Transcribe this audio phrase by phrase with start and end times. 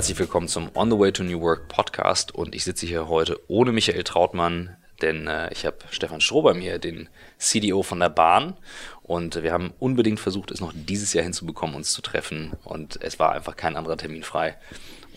[0.00, 2.34] Herzlich willkommen zum On the Way to New Work Podcast.
[2.34, 6.54] Und ich sitze hier heute ohne Michael Trautmann, denn äh, ich habe Stefan Stroh bei
[6.54, 8.56] mir, den CDO von der Bahn.
[9.02, 12.52] Und wir haben unbedingt versucht, es noch dieses Jahr hinzubekommen, uns zu treffen.
[12.64, 14.56] Und es war einfach kein anderer Termin frei.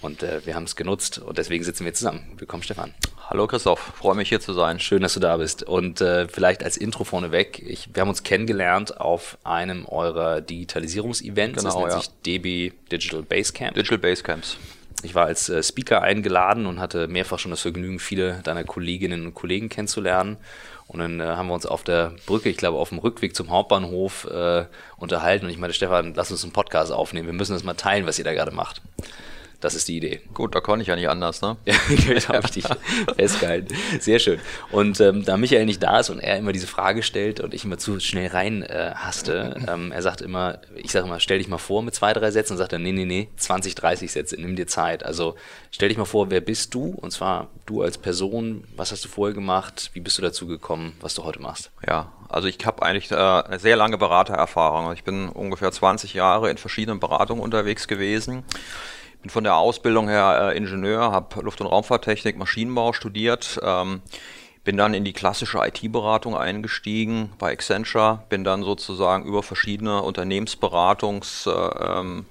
[0.03, 2.23] Und äh, wir haben es genutzt und deswegen sitzen wir zusammen.
[2.37, 2.93] Willkommen, Stefan.
[3.29, 4.81] Hallo Christoph, freue mich hier zu sein.
[4.81, 5.63] Schön, dass du da bist.
[5.63, 11.63] Und äh, vielleicht als Intro vorneweg, ich, wir haben uns kennengelernt auf einem eurer Digitalisierungsevents.
[11.63, 13.75] Genau, das nennt sich DB Digital Basecamp.
[13.75, 14.57] Digital Basecamps.
[15.03, 19.25] Ich war als äh, Speaker eingeladen und hatte mehrfach schon das Vergnügen, viele deiner Kolleginnen
[19.25, 20.35] und Kollegen kennenzulernen.
[20.87, 23.51] Und dann äh, haben wir uns auf der Brücke, ich glaube auf dem Rückweg zum
[23.51, 24.65] Hauptbahnhof äh,
[24.97, 25.45] unterhalten.
[25.45, 27.27] Und ich meinte, Stefan, lass uns einen Podcast aufnehmen.
[27.27, 28.81] Wir müssen das mal teilen, was ihr da gerade macht.
[29.63, 30.19] Das ist die Idee.
[30.33, 31.55] Gut, da konnte ich ja nicht anders, ne?
[31.65, 31.75] ja,
[32.27, 32.65] habe ich dich
[33.15, 33.73] festgehalten.
[34.01, 34.41] Sehr schön.
[34.71, 37.63] Und ähm, da Michael nicht da ist und er immer diese Frage stellt und ich
[37.63, 41.47] immer zu schnell rein äh, haste, ähm, er sagt immer, ich sage immer, stell dich
[41.47, 44.35] mal vor mit zwei, drei Sätzen und sagt er, nee, nee, nee, 20, 30 Sätze,
[44.35, 45.05] nimm dir Zeit.
[45.05, 45.35] Also
[45.71, 46.87] stell dich mal vor, wer bist du?
[46.97, 49.91] Und zwar du als Person, was hast du vorher gemacht?
[49.93, 51.71] Wie bist du dazu gekommen, was du heute machst?
[51.87, 54.91] Ja, also ich habe eigentlich äh, eine sehr lange Beratererfahrung.
[54.91, 58.43] Ich bin ungefähr 20 Jahre in verschiedenen Beratungen unterwegs gewesen
[59.23, 64.01] bin von der Ausbildung her äh, Ingenieur, habe Luft- und Raumfahrttechnik, Maschinenbau studiert, ähm,
[64.65, 72.25] bin dann in die klassische IT-Beratung eingestiegen bei Accenture, bin dann sozusagen über verschiedene Unternehmensberatungsverantwortlichkeiten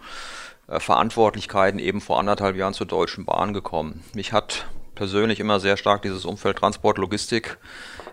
[0.68, 4.04] äh, äh, Verantwortlichkeiten eben vor anderthalb Jahren zur Deutschen Bahn gekommen.
[4.14, 4.66] Mich hat
[5.02, 7.58] persönlich immer sehr stark dieses Umfeld Transport, Logistik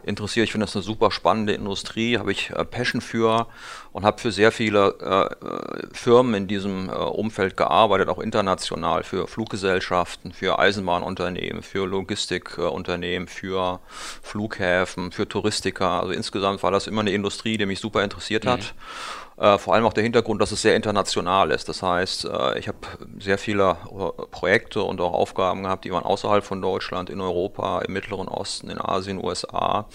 [0.01, 0.45] interessiert.
[0.45, 3.45] Ich finde das eine super spannende Industrie, habe ich äh, Passion für
[3.91, 9.03] und habe für sehr viele äh, äh, Firmen in diesem äh, Umfeld gearbeitet, auch international,
[9.03, 13.81] für Fluggesellschaften, für Eisenbahnunternehmen, für Logistikunternehmen, für
[14.23, 16.01] Flughäfen, für Touristiker.
[16.01, 18.61] Also insgesamt war das immer eine Industrie, die mich super interessiert hat.
[18.61, 19.28] Mhm.
[19.39, 21.69] Äh, vor allem auch der Hintergrund, dass es sehr international ist.
[21.69, 22.77] Das heißt, äh, ich habe
[23.19, 27.79] sehr viele äh, Projekte und auch Aufgaben gehabt, die waren außerhalb von Deutschland, in Europa,
[27.79, 29.87] im Mittleren Osten, in Asien, USA.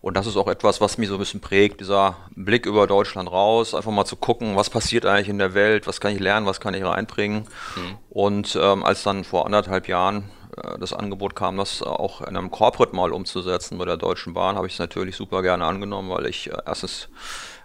[0.00, 3.28] Und das ist auch etwas, was mich so ein bisschen prägt, dieser Blick über Deutschland
[3.28, 6.46] raus, einfach mal zu gucken, was passiert eigentlich in der Welt, was kann ich lernen,
[6.46, 7.48] was kann ich reinbringen.
[7.74, 7.98] Mhm.
[8.10, 12.52] Und ähm, als dann vor anderthalb Jahren äh, das Angebot kam, das auch in einem
[12.52, 16.26] Corporate mal umzusetzen bei der Deutschen Bahn, habe ich es natürlich super gerne angenommen, weil
[16.26, 17.08] ich äh, erstens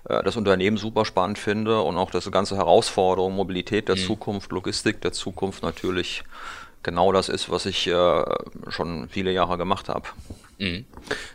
[0.06, 4.02] das Unternehmen super spannend finde und auch das ganze Herausforderung, Mobilität der mhm.
[4.02, 6.24] Zukunft, Logistik der Zukunft natürlich
[6.84, 8.24] genau das ist, was ich äh,
[8.68, 10.10] schon viele Jahre gemacht habe.
[10.60, 10.86] Mhm.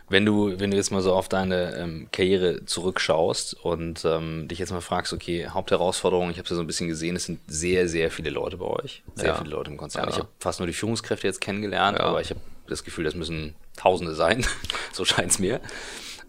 [0.07, 4.59] Wenn du, wenn du jetzt mal so auf deine ähm, Karriere zurückschaust und ähm, dich
[4.59, 7.39] jetzt mal fragst, okay, Hauptherausforderung, ich habe es ja so ein bisschen gesehen, es sind
[7.47, 9.35] sehr, sehr viele Leute bei euch, sehr ja.
[9.35, 10.05] viele Leute im Konzern.
[10.05, 10.09] Ja.
[10.11, 12.05] Ich habe fast nur die Führungskräfte jetzt kennengelernt, ja.
[12.05, 14.45] aber ich habe das Gefühl, das müssen Tausende sein,
[14.93, 15.59] so scheint es mir.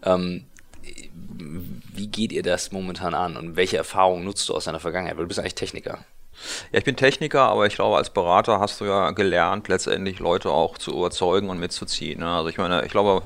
[0.03, 0.45] Ähm,
[1.35, 5.17] wie geht ihr das momentan an und welche Erfahrungen nutzt du aus deiner Vergangenheit?
[5.17, 5.99] Weil du bist eigentlich Techniker.
[6.71, 10.49] Ja, ich bin Techniker, aber ich glaube, als Berater hast du ja gelernt, letztendlich Leute
[10.49, 12.19] auch zu überzeugen und mitzuziehen.
[12.19, 12.27] Ne?
[12.27, 13.23] Also ich meine, ich glaube,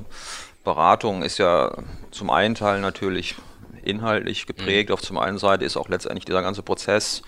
[0.63, 1.71] Beratung ist ja
[2.11, 3.35] zum einen Teil natürlich
[3.83, 4.93] inhaltlich geprägt, mhm.
[4.93, 7.21] auf zum einen Seite ist auch letztendlich dieser ganze Prozess,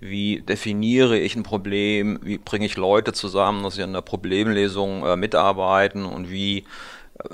[0.00, 5.04] wie definiere ich ein Problem, wie bringe ich Leute zusammen, dass sie an der Problemlösung
[5.04, 6.64] äh, mitarbeiten und wie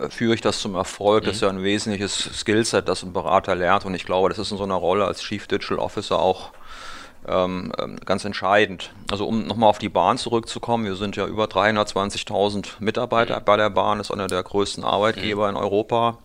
[0.09, 1.25] führe ich das zum Erfolg.
[1.25, 3.85] Das ist ja ein wesentliches Skillset, das ein Berater lernt.
[3.85, 6.51] Und ich glaube, das ist in so einer Rolle als Chief Digital Officer auch
[7.27, 8.93] ähm, ähm ganz entscheidend.
[9.11, 13.71] Also um nochmal auf die Bahn zurückzukommen, wir sind ja über 320.000 Mitarbeiter bei der
[13.71, 16.19] Bahn, ist einer der größten Arbeitgeber in Europa.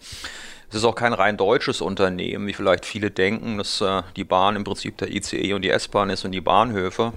[0.70, 4.56] Es ist auch kein rein deutsches Unternehmen, wie vielleicht viele denken, dass äh, die Bahn
[4.56, 7.14] im Prinzip der ICE und die S-Bahn ist und die Bahnhöfe.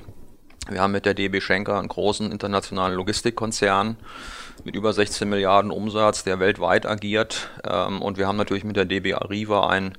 [0.69, 3.97] Wir haben mit der DB Schenker einen großen internationalen Logistikkonzern
[4.65, 7.51] mit über 16 Milliarden Umsatz, der weltweit agiert.
[7.69, 9.97] Ähm, und wir haben natürlich mit der DB Arriva ein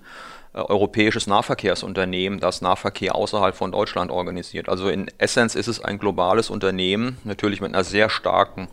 [0.54, 4.70] äh, europäisches Nahverkehrsunternehmen, das Nahverkehr außerhalb von Deutschland organisiert.
[4.70, 8.68] Also in Essenz ist es ein globales Unternehmen, natürlich mit einer sehr starken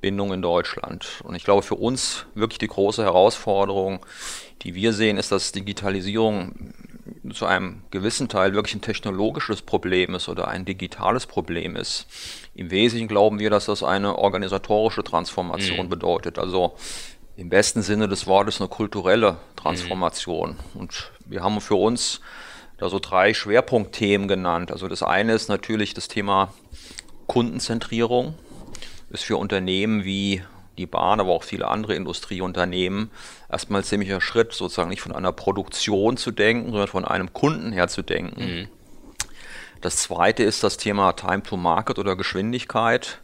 [0.00, 1.20] Bindung in Deutschland.
[1.24, 4.04] Und ich glaube, für uns wirklich die große Herausforderung,
[4.62, 6.72] die wir sehen, ist, dass Digitalisierung
[7.32, 12.06] zu einem gewissen Teil wirklich ein technologisches Problem ist oder ein digitales Problem ist.
[12.56, 15.90] Im Wesentlichen glauben wir, dass das eine organisatorische Transformation mhm.
[15.90, 16.38] bedeutet.
[16.38, 16.74] Also
[17.36, 20.56] im besten Sinne des Wortes eine kulturelle Transformation.
[20.72, 20.80] Mhm.
[20.80, 22.22] Und wir haben für uns
[22.78, 24.72] da so drei Schwerpunktthemen genannt.
[24.72, 26.54] Also das eine ist natürlich das Thema
[27.26, 28.34] Kundenzentrierung.
[29.10, 30.42] Ist für Unternehmen wie
[30.78, 33.10] die Bahn, aber auch viele andere Industrieunternehmen
[33.50, 37.72] erstmal ein ziemlicher Schritt, sozusagen nicht von einer Produktion zu denken, sondern von einem Kunden
[37.72, 38.44] her zu denken.
[38.44, 38.68] Mhm.
[39.80, 43.20] Das zweite ist das Thema Time to Market oder Geschwindigkeit.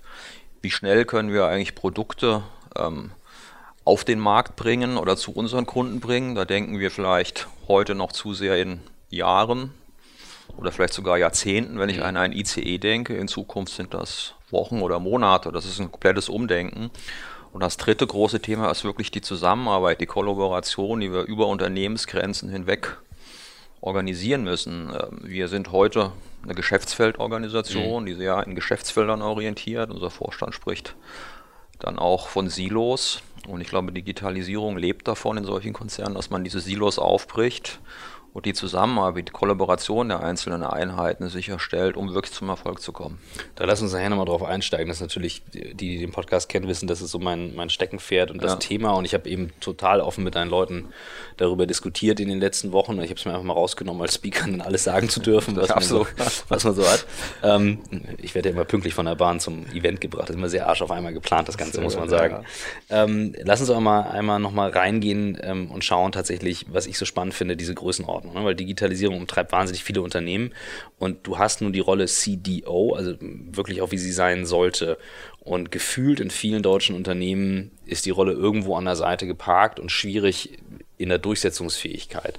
[0.61, 2.43] Wie schnell können wir eigentlich Produkte
[2.77, 3.11] ähm,
[3.85, 6.35] auf den Markt bringen oder zu unseren Kunden bringen?
[6.35, 9.73] Da denken wir vielleicht heute noch zu sehr in Jahren
[10.57, 12.05] oder vielleicht sogar Jahrzehnten, wenn ich mhm.
[12.05, 13.17] an ein ICE denke.
[13.17, 15.53] In Zukunft sind das Wochen oder Monate.
[15.53, 16.91] Das ist ein komplettes Umdenken.
[17.53, 22.49] Und das dritte große Thema ist wirklich die Zusammenarbeit, die Kollaboration, die wir über Unternehmensgrenzen
[22.49, 22.97] hinweg
[23.83, 24.89] organisieren müssen.
[24.91, 26.13] Ähm, wir sind heute
[26.43, 28.07] eine Geschäftsfeldorganisation, mhm.
[28.07, 29.91] die sehr in Geschäftsfeldern orientiert.
[29.91, 30.97] Unser Vorstand spricht
[31.79, 33.23] dann auch von Silos.
[33.47, 37.81] Und ich glaube, Digitalisierung lebt davon in solchen Konzernen, dass man diese Silos aufbricht
[38.35, 43.19] und die Zusammenarbeit, die Kollaboration der einzelnen Einheiten sicherstellt, um wirklich zum Erfolg zu kommen.
[43.57, 44.89] Da lass uns nachher nochmal drauf einsteigen.
[44.89, 48.31] Das ist natürlich, die, die den Podcast kennen, wissen, das ist so mein, mein Steckenpferd
[48.31, 48.59] und das ja.
[48.59, 48.93] Thema.
[48.93, 50.87] Und ich habe eben total offen mit deinen Leuten
[51.37, 52.93] darüber diskutiert in den letzten Wochen.
[53.03, 55.69] Ich habe es mir einfach mal rausgenommen, als Speaker dann alles sagen zu dürfen, was,
[55.69, 56.07] man so,
[56.49, 57.07] was man so hat.
[57.43, 57.81] Ähm,
[58.17, 60.29] ich werde ja immer pünktlich von der Bahn zum Event gebracht.
[60.29, 62.47] Das ist immer sehr arsch auf einmal geplant, das Ganze, muss man sagen.
[62.89, 63.05] Ja.
[63.05, 67.05] Ähm, lass uns auch mal einmal nochmal reingehen ähm, und schauen tatsächlich, was ich so
[67.05, 68.22] spannend finde, diese Größenordnung.
[68.23, 68.45] Größenordnung, ne?
[68.45, 70.53] weil Digitalisierung umtreibt wahnsinnig viele Unternehmen
[70.99, 74.99] und du hast nun die Rolle CDO, also wirklich auch wie sie sein sollte.
[75.41, 79.91] Und gefühlt in vielen deutschen Unternehmen ist die Rolle irgendwo an der Seite geparkt und
[79.91, 80.59] schwierig
[80.99, 82.39] in der Durchsetzungsfähigkeit.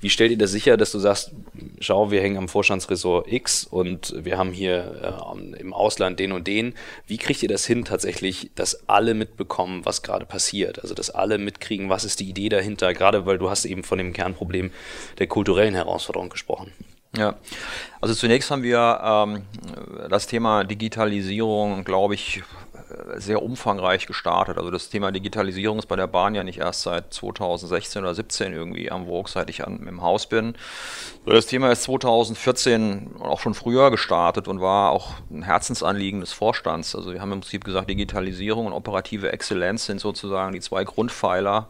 [0.00, 1.32] Wie stellt ihr das sicher, dass du sagst,
[1.80, 6.46] schau, wir hängen am Vorstandsressort X und wir haben hier äh, im Ausland den und
[6.46, 6.74] den.
[7.06, 10.80] Wie kriegt ihr das hin tatsächlich, dass alle mitbekommen, was gerade passiert?
[10.82, 12.92] Also, dass alle mitkriegen, was ist die Idee dahinter?
[12.92, 14.70] Gerade weil du hast eben von dem Kernproblem
[15.18, 16.72] der kulturellen Herausforderung gesprochen.
[17.16, 17.36] Ja,
[18.00, 19.42] also zunächst haben wir ähm,
[20.08, 22.42] das Thema Digitalisierung, glaube ich,
[23.16, 24.58] sehr umfangreich gestartet.
[24.58, 28.52] Also das Thema Digitalisierung ist bei der Bahn ja nicht erst seit 2016 oder 17
[28.52, 30.54] irgendwie am Vogue, seit ich an, im Haus bin.
[31.26, 36.94] Das Thema ist 2014 auch schon früher gestartet und war auch ein Herzensanliegen des Vorstands.
[36.94, 41.68] Also wir haben im Prinzip gesagt, Digitalisierung und operative Exzellenz sind sozusagen die zwei Grundpfeiler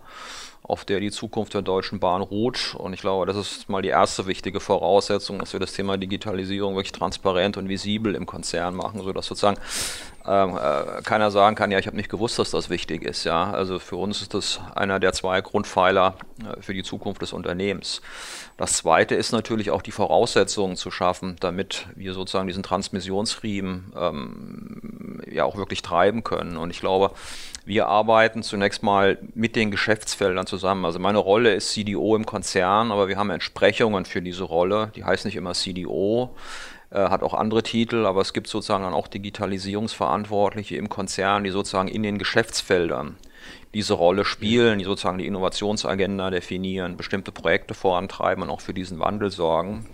[0.63, 2.75] auf der die Zukunft der Deutschen Bahn ruht.
[2.79, 6.77] Und ich glaube, das ist mal die erste wichtige Voraussetzung, dass wir das Thema Digitalisierung
[6.77, 9.59] wirklich transparent und visibel im Konzern machen, sodass sozusagen
[10.27, 13.25] ähm, äh, keiner sagen kann, ja, ich habe nicht gewusst, dass das wichtig ist.
[13.25, 17.33] Ja, also für uns ist das einer der zwei Grundpfeiler äh, für die Zukunft des
[17.33, 18.03] Unternehmens.
[18.57, 25.23] Das zweite ist natürlich auch die Voraussetzungen zu schaffen, damit wir sozusagen diesen Transmissionsriemen ähm,
[25.31, 26.57] ja auch wirklich treiben können.
[26.57, 27.13] Und ich glaube,
[27.65, 30.85] wir arbeiten zunächst mal mit den Geschäftsfeldern zusammen.
[30.85, 34.93] Also meine Rolle ist CDO im Konzern, aber wir haben Entsprechungen für diese Rolle.
[34.95, 36.35] Die heißt nicht immer CDO
[36.99, 41.89] hat auch andere Titel, aber es gibt sozusagen dann auch Digitalisierungsverantwortliche im Konzern, die sozusagen
[41.89, 43.17] in den Geschäftsfeldern
[43.75, 48.99] diese Rolle spielen, die sozusagen die Innovationsagenda definieren, bestimmte Projekte vorantreiben und auch für diesen
[48.99, 49.87] Wandel sorgen.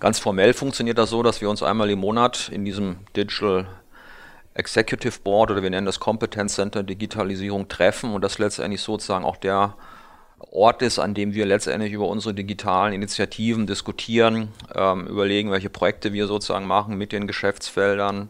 [0.00, 3.66] Ganz formell funktioniert das so, dass wir uns einmal im Monat in diesem Digital
[4.54, 9.36] Executive Board oder wir nennen das Competence Center Digitalisierung treffen und das letztendlich sozusagen auch
[9.36, 9.74] der
[10.54, 16.12] Ort ist, an dem wir letztendlich über unsere digitalen Initiativen diskutieren, ähm, überlegen, welche Projekte
[16.12, 18.28] wir sozusagen machen mit den Geschäftsfeldern,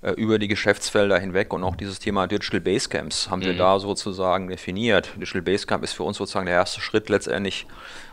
[0.00, 3.46] äh, über die Geschäftsfelder hinweg und auch dieses Thema Digital Basecamps haben mhm.
[3.46, 5.10] wir da sozusagen definiert.
[5.16, 7.66] Digital Basecamp ist für uns sozusagen der erste Schritt letztendlich,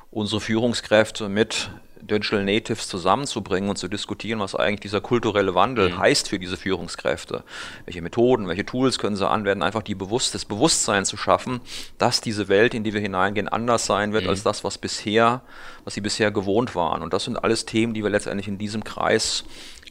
[0.09, 1.69] unsere Führungskräfte mit
[2.07, 5.97] Digital Natives zusammenzubringen und zu diskutieren, was eigentlich dieser kulturelle Wandel mhm.
[5.99, 7.43] heißt für diese Führungskräfte.
[7.85, 11.61] Welche Methoden, welche Tools können sie anwenden, einfach die Bewusst das Bewusstsein zu schaffen,
[11.97, 14.29] dass diese Welt, in die wir hineingehen, anders sein wird mhm.
[14.29, 15.41] als das, was bisher,
[15.83, 17.01] was sie bisher gewohnt waren.
[17.01, 19.43] Und das sind alles Themen, die wir letztendlich in diesem Kreis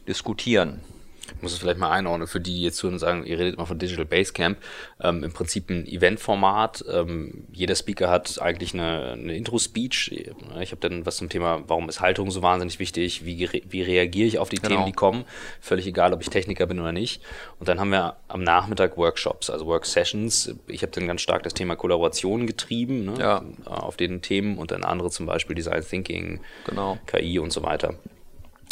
[0.07, 0.81] diskutieren.
[1.43, 3.57] Ich muss es vielleicht mal einordnen für die, die jetzt zuhören und sagen, ihr redet
[3.57, 4.57] mal von Digital Basecamp.
[5.01, 6.85] Ähm, Im Prinzip ein Eventformat.
[6.89, 10.25] Ähm, jeder Speaker hat eigentlich eine, eine Intro-Speech.
[10.61, 13.25] Ich habe dann was zum Thema, warum ist Haltung so wahnsinnig wichtig?
[13.25, 14.69] Wie, wie reagiere ich auf die genau.
[14.69, 15.25] Themen, die kommen?
[15.59, 17.21] Völlig egal, ob ich Techniker bin oder nicht.
[17.59, 20.55] Und dann haben wir am Nachmittag Workshops, also Work-Sessions.
[20.67, 23.15] Ich habe dann ganz stark das Thema Kollaboration getrieben ne?
[23.19, 23.43] ja.
[23.65, 26.99] auf den Themen und dann andere zum Beispiel Design Thinking, genau.
[27.05, 27.95] KI und so weiter.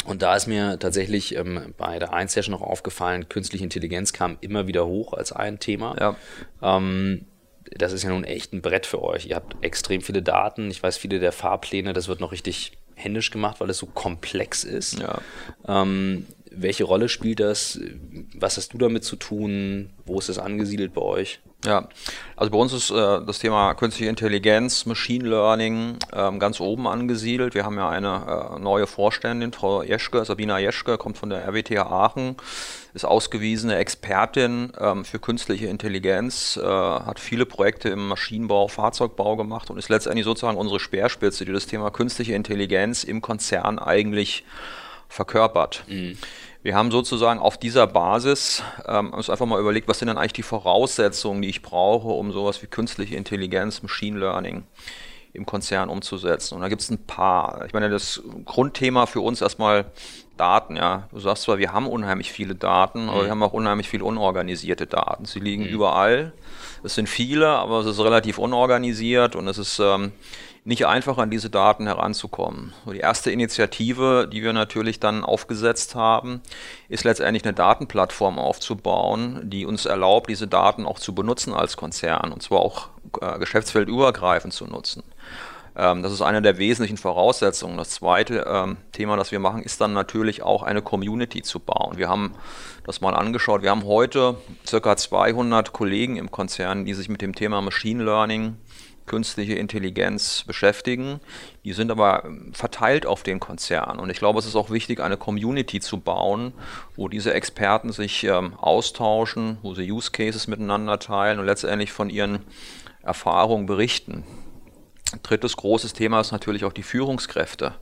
[0.04, 4.36] Und da ist mir tatsächlich ähm, bei der 1 Session noch aufgefallen, künstliche Intelligenz kam
[4.40, 5.96] immer wieder hoch als ein Thema.
[5.98, 6.16] Ja.
[6.60, 7.26] Ähm,
[7.76, 9.26] das ist ja nun echt ein Brett für euch.
[9.26, 10.70] Ihr habt extrem viele Daten.
[10.70, 14.64] Ich weiß, viele der Fahrpläne, das wird noch richtig händisch gemacht, weil es so komplex
[14.64, 14.98] ist.
[14.98, 15.20] Ja.
[15.66, 17.80] Ähm, welche Rolle spielt das?
[18.34, 19.90] Was hast du damit zu tun?
[20.04, 21.40] Wo ist es angesiedelt bei euch?
[21.64, 21.88] Ja,
[22.36, 22.94] also bei uns ist äh,
[23.24, 27.54] das Thema künstliche Intelligenz, Machine Learning ähm, ganz oben angesiedelt.
[27.54, 31.78] Wir haben ja eine äh, neue Vorständin, Frau Jeschke, Sabina Jeschke, kommt von der RWTH
[31.78, 32.36] Aachen,
[32.94, 39.70] ist ausgewiesene Expertin ähm, für künstliche Intelligenz, äh, hat viele Projekte im Maschinenbau, Fahrzeugbau gemacht
[39.70, 44.44] und ist letztendlich sozusagen unsere Speerspitze, die das Thema künstliche Intelligenz im Konzern eigentlich
[45.12, 45.84] verkörpert.
[45.88, 46.16] Mhm.
[46.62, 50.32] Wir haben sozusagen auf dieser Basis ähm, uns einfach mal überlegt, was sind denn eigentlich
[50.32, 54.64] die Voraussetzungen, die ich brauche, um sowas wie künstliche Intelligenz, Machine Learning
[55.34, 56.54] im Konzern umzusetzen.
[56.54, 57.64] Und da gibt es ein paar.
[57.66, 59.86] Ich meine, das Grundthema für uns erstmal
[60.36, 61.08] Daten, ja.
[61.10, 63.24] Du sagst zwar, wir haben unheimlich viele Daten, aber mhm.
[63.24, 65.24] wir haben auch unheimlich viele unorganisierte Daten.
[65.24, 65.68] Sie liegen mhm.
[65.68, 66.32] überall.
[66.84, 70.12] Es sind viele, aber es ist relativ unorganisiert und es ist ähm,
[70.64, 72.72] nicht einfach an diese Daten heranzukommen.
[72.86, 76.40] Die erste Initiative, die wir natürlich dann aufgesetzt haben,
[76.88, 82.32] ist letztendlich eine Datenplattform aufzubauen, die uns erlaubt, diese Daten auch zu benutzen als Konzern
[82.32, 82.88] und zwar auch
[83.20, 85.02] äh, geschäftsfeldübergreifend zu nutzen.
[85.74, 87.76] Ähm, das ist eine der wesentlichen Voraussetzungen.
[87.76, 91.96] Das zweite ähm, Thema, das wir machen, ist dann natürlich auch eine Community zu bauen.
[91.96, 92.34] Wir haben
[92.84, 93.62] das mal angeschaut.
[93.62, 98.56] Wir haben heute circa 200 Kollegen im Konzern, die sich mit dem Thema Machine Learning
[99.06, 101.20] künstliche Intelligenz beschäftigen.
[101.64, 103.98] Die sind aber verteilt auf den Konzern.
[103.98, 106.52] Und ich glaube, es ist auch wichtig, eine Community zu bauen,
[106.96, 112.10] wo diese Experten sich ähm, austauschen, wo sie Use Cases miteinander teilen und letztendlich von
[112.10, 112.40] ihren
[113.02, 114.24] Erfahrungen berichten.
[115.22, 117.74] Drittes großes Thema ist natürlich auch die Führungskräfte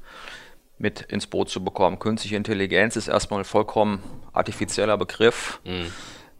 [0.78, 1.98] mit ins Boot zu bekommen.
[1.98, 5.60] Künstliche Intelligenz ist erstmal ein vollkommen artifizieller Begriff.
[5.64, 5.92] Mhm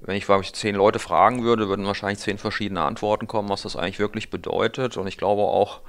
[0.03, 3.77] wenn ich, ich zehn Leute fragen würde, würden wahrscheinlich zehn verschiedene Antworten kommen, was das
[3.77, 4.97] eigentlich wirklich bedeutet.
[4.97, 5.81] Und ich glaube auch,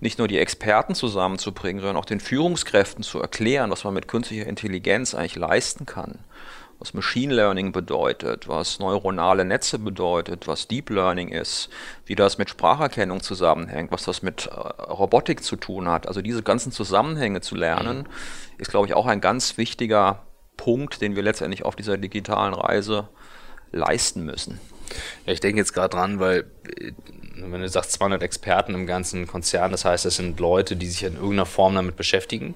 [0.00, 4.46] nicht nur die Experten zusammenzubringen, sondern auch den Führungskräften zu erklären, was man mit künstlicher
[4.46, 6.20] Intelligenz eigentlich leisten kann.
[6.78, 11.70] Was Machine Learning bedeutet, was neuronale Netze bedeutet, was Deep Learning ist,
[12.06, 14.50] wie das mit Spracherkennung zusammenhängt, was das mit äh,
[14.82, 16.06] Robotik zu tun hat.
[16.06, 18.06] Also diese ganzen Zusammenhänge zu lernen, mhm.
[18.58, 20.22] ist, glaube ich, auch ein ganz wichtiger
[20.56, 23.08] Punkt, den wir letztendlich auf dieser digitalen Reise
[23.72, 24.60] leisten müssen.
[25.26, 26.44] Ja, ich denke jetzt gerade dran, weil
[26.78, 26.92] äh,
[27.40, 31.04] wenn du sagst 200 Experten im ganzen Konzern, das heißt, das sind Leute, die sich
[31.04, 32.54] in irgendeiner Form damit beschäftigen.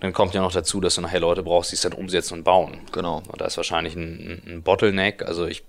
[0.00, 2.44] Dann kommt ja noch dazu, dass du nachher Leute brauchst, die es dann umsetzen und
[2.44, 2.78] bauen.
[2.92, 3.22] Genau.
[3.28, 5.22] Und da ist wahrscheinlich ein, ein Bottleneck.
[5.22, 5.62] Also ich,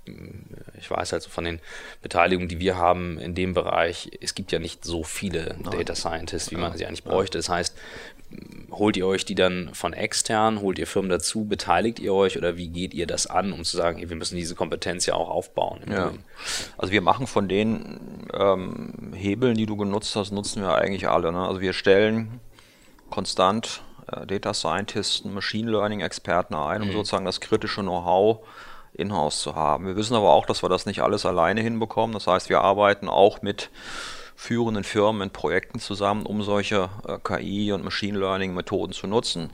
[0.80, 1.60] ich weiß halt so von den
[2.02, 5.78] Beteiligungen, die wir haben in dem Bereich, es gibt ja nicht so viele Nein.
[5.78, 6.62] Data Scientists, wie ja.
[6.62, 7.38] man sie eigentlich bräuchte.
[7.38, 7.76] Das heißt,
[8.72, 12.58] holt ihr euch die dann von extern, holt ihr Firmen dazu, beteiligt ihr euch oder
[12.58, 15.82] wie geht ihr das an, um zu sagen, wir müssen diese Kompetenz ja auch aufbauen?
[15.90, 16.14] Ja.
[16.78, 21.32] Also wir machen von den ähm, Hebeln, die du genutzt hast, nutzen wir eigentlich alle.
[21.32, 21.48] Ne?
[21.48, 22.40] Also wir stellen
[23.10, 26.94] konstant äh, Data Scientisten, Machine Learning Experten ein, um mhm.
[26.94, 28.46] sozusagen das kritische Know-how
[28.94, 29.86] in-house zu haben.
[29.86, 32.14] Wir wissen aber auch, dass wir das nicht alles alleine hinbekommen.
[32.14, 33.70] Das heißt, wir arbeiten auch mit
[34.36, 39.50] führenden Firmen in Projekten zusammen, um solche äh, KI- und Machine Learning-Methoden zu nutzen.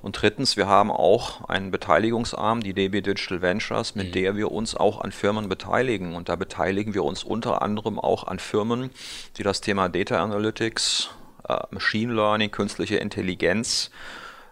[0.00, 4.12] Und drittens, wir haben auch einen Beteiligungsarm, die DB Digital Ventures, mit mhm.
[4.12, 6.14] der wir uns auch an Firmen beteiligen.
[6.14, 8.90] Und da beteiligen wir uns unter anderem auch an Firmen,
[9.36, 11.10] die das Thema Data Analytics,
[11.48, 13.90] äh, Machine Learning, künstliche Intelligenz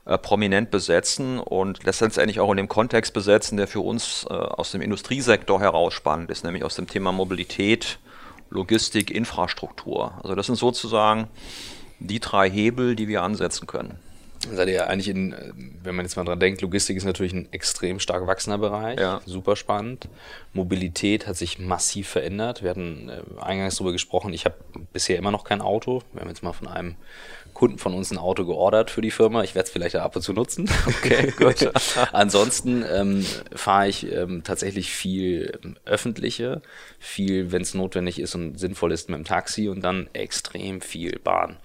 [0.04, 4.72] äh, prominent besetzen und letztendlich auch in dem Kontext besetzen, der für uns äh, aus
[4.72, 7.98] dem Industriesektor heraus spannend ist, nämlich aus dem Thema Mobilität,
[8.50, 10.14] Logistik, Infrastruktur.
[10.22, 11.28] Also das sind sozusagen
[11.98, 13.98] die drei Hebel, die wir ansetzen können.
[14.50, 15.34] Seid ihr ja eigentlich in,
[15.82, 19.20] wenn man jetzt mal dran denkt, Logistik ist natürlich ein extrem stark wachsender Bereich, ja.
[19.26, 20.08] super spannend.
[20.54, 22.62] Mobilität hat sich massiv verändert.
[22.62, 24.54] Wir hatten äh, eingangs darüber gesprochen, ich habe
[24.94, 26.02] bisher immer noch kein Auto.
[26.14, 26.96] Wir haben jetzt mal von einem
[27.54, 29.42] Kunden von uns ein Auto geordert für die Firma.
[29.42, 30.68] Ich werde es vielleicht ab und zu nutzen.
[30.86, 31.70] Okay, gut.
[32.12, 36.62] Ansonsten ähm, fahre ich ähm, tatsächlich viel ähm, öffentliche,
[36.98, 41.18] viel, wenn es notwendig ist und sinnvoll ist, mit dem Taxi und dann extrem viel
[41.18, 41.56] Bahn.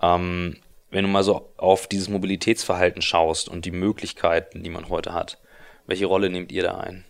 [0.00, 0.56] Ähm,
[0.90, 5.38] wenn du mal so auf dieses Mobilitätsverhalten schaust und die Möglichkeiten, die man heute hat,
[5.86, 7.04] welche Rolle nehmt ihr da ein?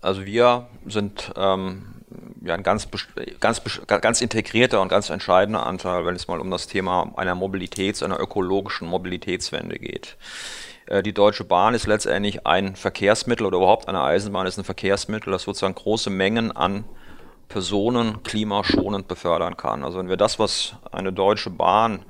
[0.00, 1.93] Also wir sind ähm,
[2.42, 2.88] ja, ein ganz,
[3.40, 8.02] ganz, ganz integrierter und ganz entscheidender Anteil, wenn es mal um das Thema einer Mobilitäts-,
[8.04, 10.16] einer ökologischen Mobilitätswende geht.
[10.86, 15.32] Äh, die Deutsche Bahn ist letztendlich ein Verkehrsmittel oder überhaupt eine Eisenbahn ist ein Verkehrsmittel,
[15.32, 16.84] das sozusagen große Mengen an
[17.48, 19.84] Personen klimaschonend befördern kann.
[19.84, 22.04] Also wenn wir das, was eine Deutsche Bahn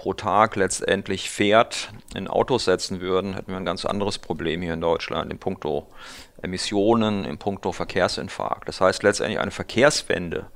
[0.00, 4.72] pro Tag letztendlich fährt, in Autos setzen würden, hätten wir ein ganz anderes Problem hier
[4.72, 5.88] in Deutschland in puncto
[6.42, 8.68] Emissionen, in puncto Verkehrsinfarkt.
[8.68, 10.46] Das heißt letztendlich eine Verkehrswende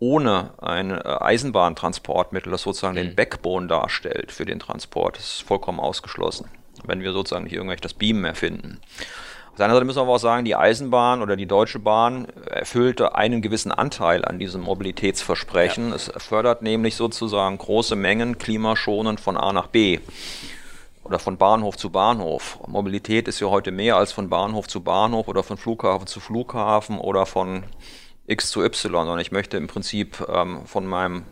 [0.00, 3.08] ohne ein äh, Eisenbahntransportmittel, das sozusagen mhm.
[3.08, 6.48] den Backbone darstellt für den Transport, ist vollkommen ausgeschlossen,
[6.84, 8.80] wenn wir sozusagen nicht irgendwelche das Beamen erfinden.
[9.50, 12.28] Auf der anderen Seite müssen wir aber auch sagen, die Eisenbahn oder die Deutsche Bahn
[12.46, 15.88] erfüllte einen gewissen Anteil an diesem Mobilitätsversprechen.
[15.88, 15.96] Ja.
[15.96, 19.98] Es fördert nämlich sozusagen große Mengen klimaschonend von A nach B
[21.08, 22.58] oder von Bahnhof zu Bahnhof.
[22.66, 26.98] Mobilität ist ja heute mehr als von Bahnhof zu Bahnhof oder von Flughafen zu Flughafen
[26.98, 27.64] oder von
[28.26, 29.08] X zu Y.
[29.08, 31.24] Und ich möchte im Prinzip ähm, von meinem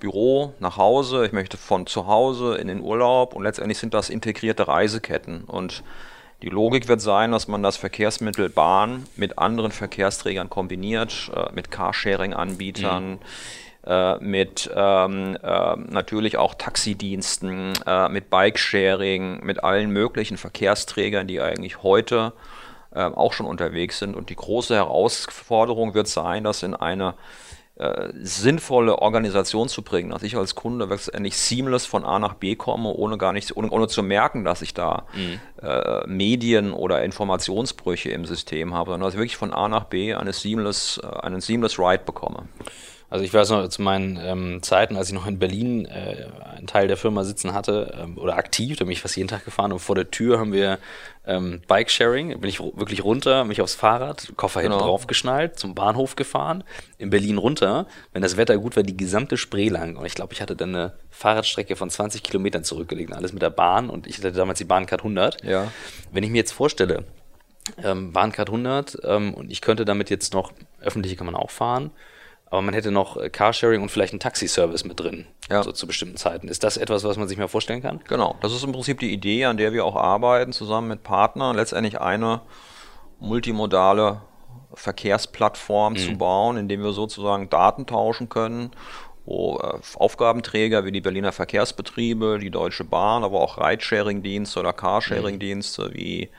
[0.00, 4.08] Büro nach Hause, ich möchte von zu Hause in den Urlaub und letztendlich sind das
[4.08, 5.44] integrierte Reiseketten.
[5.44, 5.84] Und
[6.42, 11.70] die Logik wird sein, dass man das Verkehrsmittel Bahn mit anderen Verkehrsträgern kombiniert, äh, mit
[11.70, 13.10] Carsharing-Anbietern.
[13.10, 13.18] Mhm
[14.20, 21.82] mit ähm, äh, natürlich auch Taxidiensten, äh, mit Bikesharing, mit allen möglichen Verkehrsträgern, die eigentlich
[21.82, 22.32] heute
[22.92, 24.16] äh, auch schon unterwegs sind.
[24.16, 27.14] Und die große Herausforderung wird sein, dass in eine
[27.76, 32.56] äh, sinnvolle Organisation zu bringen, dass ich als Kunde letztendlich seamless von A nach B
[32.56, 35.40] komme, ohne gar nicht, ohne, ohne zu merken, dass ich da mhm.
[35.62, 40.14] äh, Medien oder Informationsbrüche im System habe, sondern dass ich wirklich von A nach B
[40.14, 42.48] eine seamless, äh, einen seamless Ride bekomme.
[43.08, 46.66] Also ich weiß noch zu meinen ähm, Zeiten, als ich noch in Berlin äh, einen
[46.66, 49.72] Teil der Firma sitzen hatte ähm, oder aktiv, da bin ich fast jeden Tag gefahren
[49.72, 50.78] und vor der Tür haben wir
[51.24, 54.74] ähm, Bike-Sharing, bin ich wirklich runter, mich aufs Fahrrad, Koffer genau.
[54.74, 56.64] hinten drauf geschnallt, zum Bahnhof gefahren,
[56.98, 60.32] in Berlin runter, wenn das Wetter gut war, die gesamte Spree lang und ich glaube,
[60.32, 64.18] ich hatte dann eine Fahrradstrecke von 20 Kilometern zurückgelegt, alles mit der Bahn und ich
[64.18, 65.44] hatte damals die Bahncard 100.
[65.44, 65.70] Ja.
[66.10, 67.04] Wenn ich mir jetzt vorstelle,
[67.82, 71.90] ähm, Bahncard 100 ähm, und ich könnte damit jetzt noch, öffentliche kann man auch fahren,
[72.48, 75.62] aber man hätte noch äh, Carsharing und vielleicht einen Taxiservice mit drin, ja.
[75.62, 76.48] so zu bestimmten Zeiten.
[76.48, 78.00] Ist das etwas, was man sich mal vorstellen kann?
[78.08, 81.56] Genau, das ist im Prinzip die Idee, an der wir auch arbeiten, zusammen mit Partnern,
[81.56, 82.42] letztendlich eine
[83.18, 84.22] multimodale
[84.74, 85.98] Verkehrsplattform mhm.
[85.98, 88.70] zu bauen, indem wir sozusagen Daten tauschen können,
[89.24, 95.88] wo äh, Aufgabenträger wie die Berliner Verkehrsbetriebe, die Deutsche Bahn, aber auch Ridesharing-Dienste oder Carsharing-Dienste
[95.88, 95.94] mhm.
[95.94, 96.30] wie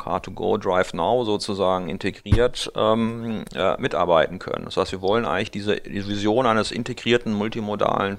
[0.00, 4.64] Car2Go, Drive Now sozusagen integriert ähm, äh, mitarbeiten können.
[4.64, 8.16] Das heißt, wir wollen eigentlich diese, Vision eines integrierten multimodalen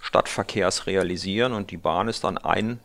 [0.00, 2.80] Stadtverkehrs realisieren und die Bahn ist dann ein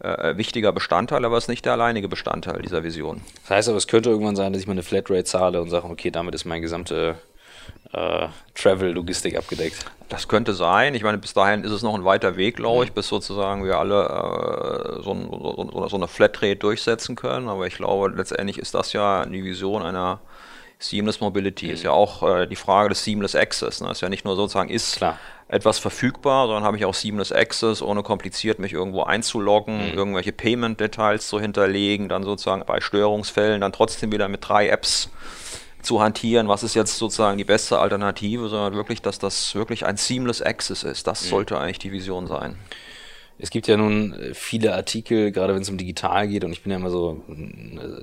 [0.00, 3.20] äh, wichtiger Bestandteil, aber ist nicht der alleinige Bestandteil dieser Vision.
[3.42, 5.86] Das heißt aber, es könnte irgendwann sein, dass ich mal eine Flatrate zahle und sage,
[5.86, 7.16] okay, damit ist mein gesamte
[7.92, 9.86] äh, Travel-Logistik abgedeckt.
[10.08, 10.94] Das könnte sein.
[10.94, 12.94] Ich meine, bis dahin ist es noch ein weiter Weg, glaube ich, mhm.
[12.94, 17.48] bis sozusagen wir alle äh, so, ein, so, so, eine Flatrate durchsetzen können.
[17.48, 20.20] Aber ich glaube, letztendlich ist das ja die Vision einer
[20.78, 21.66] Seamless Mobility.
[21.66, 21.72] Mhm.
[21.72, 23.80] Ist ja auch äh, die Frage des Seamless Access.
[23.80, 23.90] Ne?
[23.90, 25.18] Ist ja nicht nur sozusagen ist Klar.
[25.48, 29.98] etwas verfügbar, sondern habe ich auch Seamless Access, ohne kompliziert mich irgendwo einzuloggen, mhm.
[29.98, 35.10] irgendwelche Payment-Details zu hinterlegen, dann sozusagen bei Störungsfällen dann trotzdem wieder mit drei Apps
[35.82, 39.96] zu hantieren, was ist jetzt sozusagen die beste Alternative, sondern wirklich, dass das wirklich ein
[39.96, 41.06] seamless Access ist.
[41.06, 41.28] Das mhm.
[41.28, 42.56] sollte eigentlich die Vision sein.
[43.38, 46.72] Es gibt ja nun viele Artikel, gerade wenn es um digital geht, und ich bin
[46.72, 47.22] ja immer so,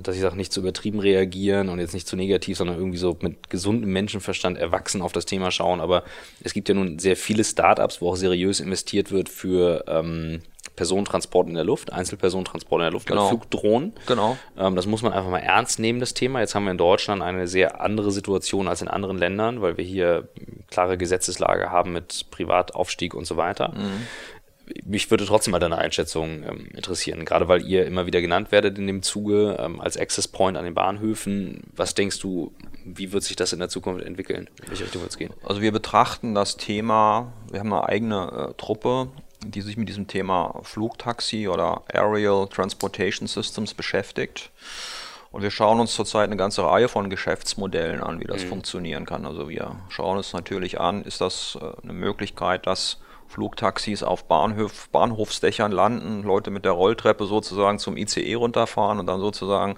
[0.00, 3.16] dass ich sage, nicht zu übertrieben reagieren und jetzt nicht zu negativ, sondern irgendwie so
[3.20, 5.80] mit gesundem Menschenverstand erwachsen auf das Thema schauen.
[5.80, 6.04] Aber
[6.40, 10.42] es gibt ja nun sehr viele Startups, wo auch seriös investiert wird für ähm,
[10.76, 13.28] Personentransport in der Luft, Einzelpersonentransport in der Luft, genau.
[13.28, 13.92] Flugdrohnen.
[14.06, 14.36] Genau.
[14.58, 16.40] Ähm, das muss man einfach mal ernst nehmen, das Thema.
[16.40, 19.84] Jetzt haben wir in Deutschland eine sehr andere Situation als in anderen Ländern, weil wir
[19.84, 20.28] hier
[20.70, 23.68] klare Gesetzeslage haben mit Privataufstieg und so weiter.
[23.68, 24.06] Mhm.
[24.86, 28.78] Mich würde trotzdem mal deine Einschätzung ähm, interessieren, gerade weil ihr immer wieder genannt werdet
[28.78, 31.64] in dem Zuge ähm, als Access Point an den Bahnhöfen.
[31.76, 32.52] Was denkst du,
[32.84, 34.48] wie wird sich das in der Zukunft entwickeln?
[34.62, 35.34] In welche Richtung wird es gehen?
[35.44, 39.08] Also wir betrachten das Thema, wir haben eine eigene äh, Truppe,
[39.50, 44.50] die sich mit diesem Thema Flugtaxi oder Aerial Transportation Systems beschäftigt.
[45.30, 48.48] Und wir schauen uns zurzeit eine ganze Reihe von Geschäftsmodellen an, wie das mhm.
[48.48, 49.26] funktionieren kann.
[49.26, 54.88] Also wir schauen uns natürlich an, ist das äh, eine Möglichkeit, dass Flugtaxis auf Bahnhof,
[54.90, 59.76] Bahnhofsdächern landen, Leute mit der Rolltreppe sozusagen zum ICE runterfahren und dann sozusagen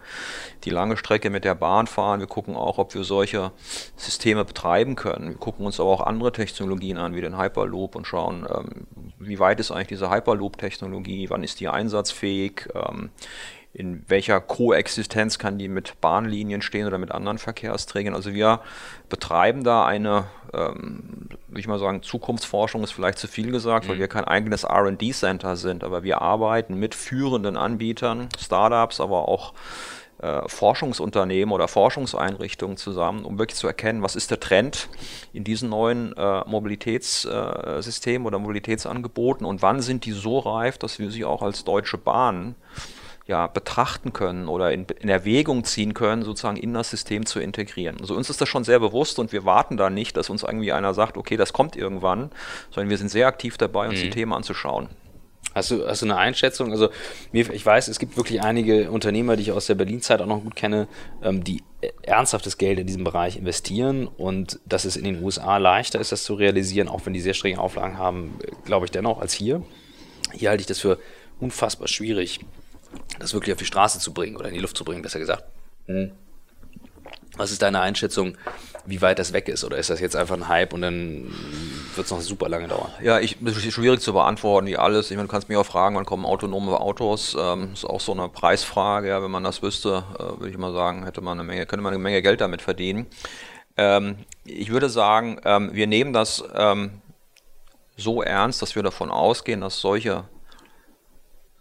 [0.65, 2.21] die lange Strecke mit der Bahn fahren.
[2.21, 3.53] Wir gucken auch, ob wir solche
[3.97, 5.31] Systeme betreiben können.
[5.31, 9.39] Wir gucken uns aber auch andere Technologien an, wie den Hyperloop und schauen, ähm, wie
[9.39, 13.11] weit ist eigentlich diese Hyperloop-Technologie, wann ist die einsatzfähig, ähm,
[13.77, 18.15] in welcher Koexistenz kann die mit Bahnlinien stehen oder mit anderen Verkehrsträgern.
[18.15, 18.61] Also wir
[19.11, 23.91] betreiben da eine, ähm, würde ich mal sagen, Zukunftsforschung ist vielleicht zu viel gesagt, mhm.
[23.91, 29.53] weil wir kein eigenes RD-Center sind, aber wir arbeiten mit führenden Anbietern, Startups, aber auch
[30.19, 34.89] äh, Forschungsunternehmen oder Forschungseinrichtungen zusammen, um wirklich zu erkennen, was ist der Trend
[35.33, 40.99] in diesen neuen äh, Mobilitätssystemen äh, oder Mobilitätsangeboten und wann sind die so reif, dass
[40.99, 42.55] wir sie auch als Deutsche Bahn
[43.27, 47.97] ja, betrachten können oder in, in, Erwägung ziehen können, sozusagen in das System zu integrieren.
[48.01, 50.73] Also uns ist das schon sehr bewusst und wir warten da nicht, dass uns irgendwie
[50.73, 52.31] einer sagt, okay, das kommt irgendwann,
[52.71, 54.05] sondern wir sind sehr aktiv dabei, uns mhm.
[54.05, 54.89] die Themen anzuschauen.
[55.57, 56.71] Hast du, hast du eine Einschätzung?
[56.71, 56.91] Also
[57.33, 60.55] ich weiß, es gibt wirklich einige Unternehmer, die ich aus der Berlin-Zeit auch noch gut
[60.55, 60.87] kenne,
[61.23, 61.63] ähm, die
[62.03, 66.25] ernsthaftes Geld in diesem Bereich investieren und dass es in den USA leichter ist, das
[66.25, 69.63] zu realisieren, auch wenn die sehr strenge Auflagen haben, glaube ich dennoch als hier.
[70.35, 70.99] Hier halte ich das für
[71.41, 72.41] unfassbar schwierig,
[73.19, 75.45] das wirklich auf die Straße zu bringen oder in die Luft zu bringen, besser gesagt.
[75.87, 76.13] Hm.
[77.37, 78.37] Was ist deine Einschätzung,
[78.87, 79.65] wie weit das weg ist?
[79.65, 81.33] Oder ist das jetzt einfach ein Hype und dann
[81.95, 82.91] wird es noch super lange dauern?
[83.03, 85.11] Ja, ich, das ist schwierig zu beantworten, wie alles.
[85.11, 87.37] Ich meine, du kannst mich auch fragen, wann kommen autonome Autos?
[87.39, 89.09] Ähm, ist auch so eine Preisfrage.
[89.09, 91.83] Ja, wenn man das wüsste, äh, würde ich mal sagen, hätte man eine Menge, könnte
[91.83, 93.07] man eine Menge Geld damit verdienen.
[93.77, 97.03] Ähm, ich würde sagen, ähm, wir nehmen das ähm,
[97.97, 100.25] so ernst, dass wir davon ausgehen, dass solche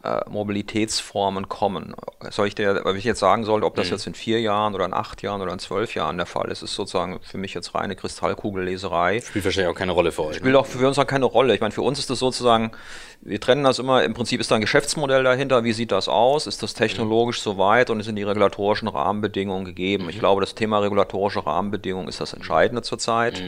[0.06, 1.96] äh, Mobilitätsformen kommen.
[2.30, 3.94] Soll ich dir, wenn ich jetzt sagen sollte, ob das mhm.
[3.94, 6.62] jetzt in vier Jahren oder in acht Jahren oder in zwölf Jahren der Fall ist,
[6.62, 9.22] ist sozusagen für mich jetzt reine Kristallkugelleserei.
[9.22, 10.38] Spielt wahrscheinlich auch keine Rolle für euch.
[10.38, 10.60] Spielt ne?
[10.60, 11.56] auch für uns auch keine Rolle.
[11.56, 12.72] Ich meine, für uns ist das sozusagen,
[13.22, 16.48] wir trennen das immer, im Prinzip ist da ein Geschäftsmodell dahinter, wie sieht das aus,
[16.48, 17.52] ist das technologisch mhm.
[17.52, 20.04] soweit und sind die regulatorischen Rahmenbedingungen gegeben.
[20.04, 20.10] Mhm.
[20.10, 23.42] Ich glaube, das Thema regulatorische Rahmenbedingungen ist das Entscheidende zurzeit.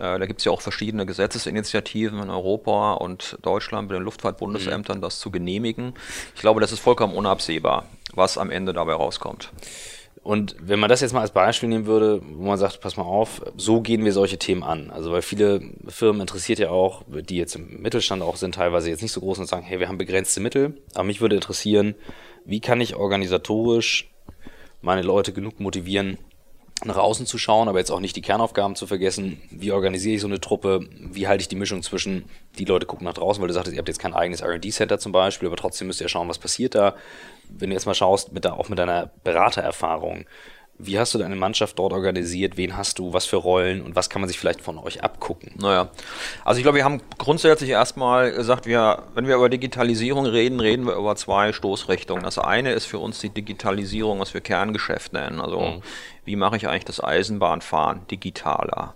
[0.00, 4.98] Äh, da gibt es ja auch verschiedene Gesetzesinitiativen in Europa und Deutschland bei den Luftfahrtbundesämtern,
[4.98, 5.02] mhm.
[5.02, 5.94] das zu genehmigen.
[6.34, 9.52] Ich glaube, das ist vollkommen unabsehbar, was am Ende dabei rauskommt.
[10.22, 13.04] Und wenn man das jetzt mal als Beispiel nehmen würde, wo man sagt, pass mal
[13.04, 14.90] auf, so gehen wir solche Themen an.
[14.90, 19.02] Also weil viele Firmen interessiert ja auch, die jetzt im Mittelstand auch sind, teilweise jetzt
[19.02, 20.74] nicht so groß und sagen, hey, wir haben begrenzte Mittel.
[20.94, 21.94] Aber mich würde interessieren,
[22.44, 24.10] wie kann ich organisatorisch
[24.82, 26.18] meine Leute genug motivieren,
[26.84, 29.40] nach außen zu schauen, aber jetzt auch nicht die Kernaufgaben zu vergessen.
[29.50, 30.88] Wie organisiere ich so eine Truppe?
[30.98, 32.24] Wie halte ich die Mischung zwischen,
[32.58, 35.12] die Leute gucken nach draußen, weil du sagtest, ihr habt jetzt kein eigenes R&D-Center zum
[35.12, 36.94] Beispiel, aber trotzdem müsst ihr schauen, was passiert da.
[37.48, 40.24] Wenn du jetzt mal schaust, mit der, auch mit deiner Beratererfahrung,
[40.82, 42.56] wie hast du deine Mannschaft dort organisiert?
[42.56, 43.12] Wen hast du?
[43.12, 43.82] Was für Rollen?
[43.82, 45.52] Und was kann man sich vielleicht von euch abgucken?
[45.58, 45.90] Naja,
[46.44, 50.86] also ich glaube, wir haben grundsätzlich erstmal gesagt, wir, wenn wir über Digitalisierung reden, reden
[50.86, 52.22] wir über zwei Stoßrichtungen.
[52.22, 55.40] Das eine ist für uns die Digitalisierung, was wir Kerngeschäft nennen.
[55.40, 55.82] Also mhm.
[56.24, 58.94] wie mache ich eigentlich das Eisenbahnfahren digitaler?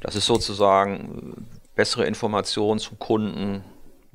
[0.00, 3.64] Das ist sozusagen bessere Informationen zum Kunden,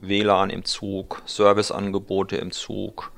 [0.07, 3.11] WLAN im Zug, Serviceangebote im Zug,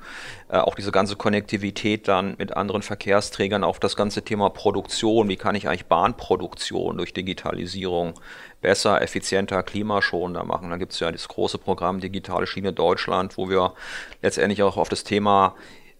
[0.48, 5.36] äh, auch diese ganze Konnektivität dann mit anderen Verkehrsträgern, auch das ganze Thema Produktion, wie
[5.36, 8.14] kann ich eigentlich Bahnproduktion durch Digitalisierung
[8.60, 10.70] besser, effizienter, klimaschonender machen.
[10.70, 13.74] Da gibt es ja das große Programm Digitale Schiene Deutschland, wo wir
[14.22, 15.54] letztendlich auch auf das Thema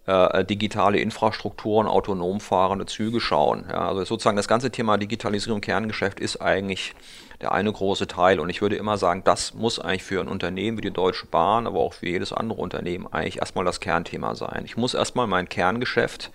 [0.09, 3.67] äh, digitale Infrastrukturen, autonom fahrende Züge schauen.
[3.71, 6.95] Ja, also sozusagen das ganze Thema Digitalisierung Kerngeschäft ist eigentlich
[7.43, 8.41] der eine große Teil.
[8.41, 11.67] Und ich würde immer sagen, das muss eigentlich für ein Unternehmen wie die Deutsche Bahn,
[11.67, 14.63] aber auch für jedes andere Unternehmen eigentlich erstmal das Kernthema sein.
[14.65, 16.31] Ich muss erstmal mein Kerngeschäft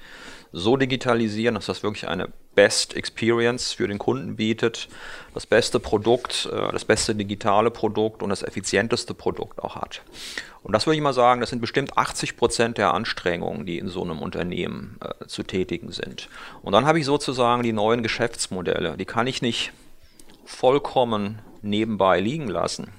[0.51, 4.87] so digitalisieren, dass das wirklich eine Best Experience für den Kunden bietet,
[5.33, 10.01] das beste Produkt, äh, das beste digitale Produkt und das effizienteste Produkt auch hat.
[10.63, 13.89] Und das würde ich mal sagen, das sind bestimmt 80 Prozent der Anstrengungen, die in
[13.89, 16.29] so einem Unternehmen äh, zu tätigen sind.
[16.61, 18.95] Und dann habe ich sozusagen die neuen Geschäftsmodelle.
[18.97, 19.73] Die kann ich nicht
[20.45, 22.89] vollkommen nebenbei liegen lassen.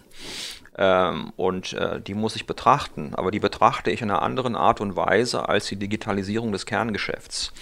[0.76, 4.80] Ähm, und äh, die muss ich betrachten, aber die betrachte ich in einer anderen Art
[4.80, 7.52] und Weise als die Digitalisierung des Kerngeschäfts.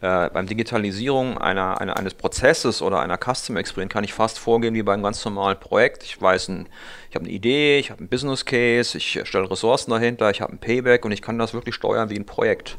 [0.00, 4.74] Äh, beim Digitalisierung einer, einer, eines Prozesses oder einer Custom Experience kann ich fast vorgehen
[4.74, 6.02] wie beim ganz normalen Projekt.
[6.02, 6.68] Ich weiß, ein,
[7.10, 10.52] ich habe eine Idee, ich habe einen Business Case, ich stelle Ressourcen dahinter, ich habe
[10.52, 12.78] ein Payback und ich kann das wirklich steuern wie ein Projekt.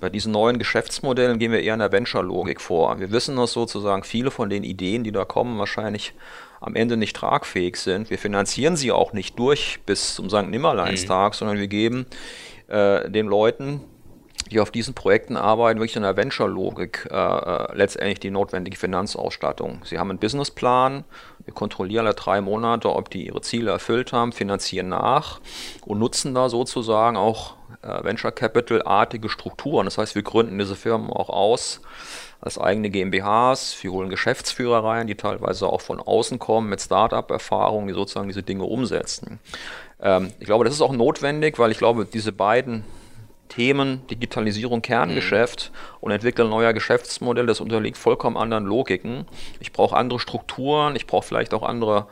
[0.00, 3.00] Bei diesen neuen Geschäftsmodellen gehen wir eher in der Venture-Logik vor.
[3.00, 6.12] Wir wissen, dass sozusagen viele von den Ideen, die da kommen, wahrscheinlich
[6.60, 8.10] am Ende nicht tragfähig sind.
[8.10, 10.48] Wir finanzieren sie auch nicht durch bis zum St.
[10.48, 11.36] Nimmerleinstag, mhm.
[11.36, 12.04] sondern wir geben
[12.68, 13.80] äh, den Leuten,
[14.50, 19.80] die auf diesen Projekten arbeiten, wirklich in der Venture-Logik äh, äh, letztendlich die notwendige Finanzausstattung.
[19.84, 21.04] Sie haben einen Businessplan,
[21.44, 25.40] wir kontrollieren alle drei Monate, ob die ihre Ziele erfüllt haben, finanzieren nach
[25.84, 29.86] und nutzen da sozusagen auch äh, Venture Capital-artige Strukturen.
[29.86, 31.80] Das heißt, wir gründen diese Firmen auch aus
[32.40, 37.86] als eigene GmbHs, wir holen Geschäftsführer rein, die teilweise auch von außen kommen mit Startup-Erfahrung,
[37.86, 39.40] die sozusagen diese Dinge umsetzen.
[40.00, 42.84] Ähm, ich glaube, das ist auch notwendig, weil ich glaube, diese beiden
[43.48, 45.96] Themen, Digitalisierung, Kerngeschäft mhm.
[46.00, 49.26] und Entwickeln neuer Geschäftsmodelle, das unterliegt vollkommen anderen Logiken.
[49.60, 52.06] Ich brauche andere Strukturen, ich brauche vielleicht auch andere